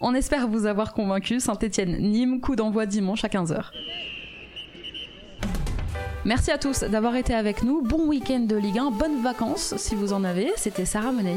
On 0.00 0.14
espère 0.14 0.48
vous 0.48 0.64
avoir 0.64 0.94
convaincu, 0.94 1.38
Saint-Etienne-Nîmes, 1.38 2.40
coup 2.40 2.56
d'envoi 2.56 2.86
dimanche 2.86 3.24
à 3.24 3.28
15h. 3.28 3.70
Merci 6.24 6.50
à 6.50 6.58
tous 6.58 6.84
d'avoir 6.84 7.16
été 7.16 7.34
avec 7.34 7.62
nous. 7.62 7.82
Bon 7.82 8.06
week-end 8.06 8.40
de 8.40 8.56
Ligue 8.56 8.78
1, 8.78 8.92
bonnes 8.92 9.22
vacances 9.22 9.74
si 9.76 9.94
vous 9.94 10.14
en 10.14 10.24
avez. 10.24 10.50
C'était 10.56 10.86
Sarah 10.86 11.12
Menei. 11.12 11.36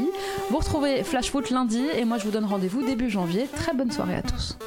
Vous 0.50 0.58
retrouvez 0.58 1.04
Flash 1.04 1.30
Foot 1.30 1.50
lundi 1.50 1.84
et 1.98 2.06
moi 2.06 2.18
je 2.18 2.24
vous 2.24 2.32
donne 2.32 2.46
rendez-vous 2.46 2.86
début 2.86 3.10
janvier. 3.10 3.48
Très 3.54 3.74
bonne 3.74 3.92
soirée 3.92 4.16
à 4.16 4.22
tous. 4.22 4.58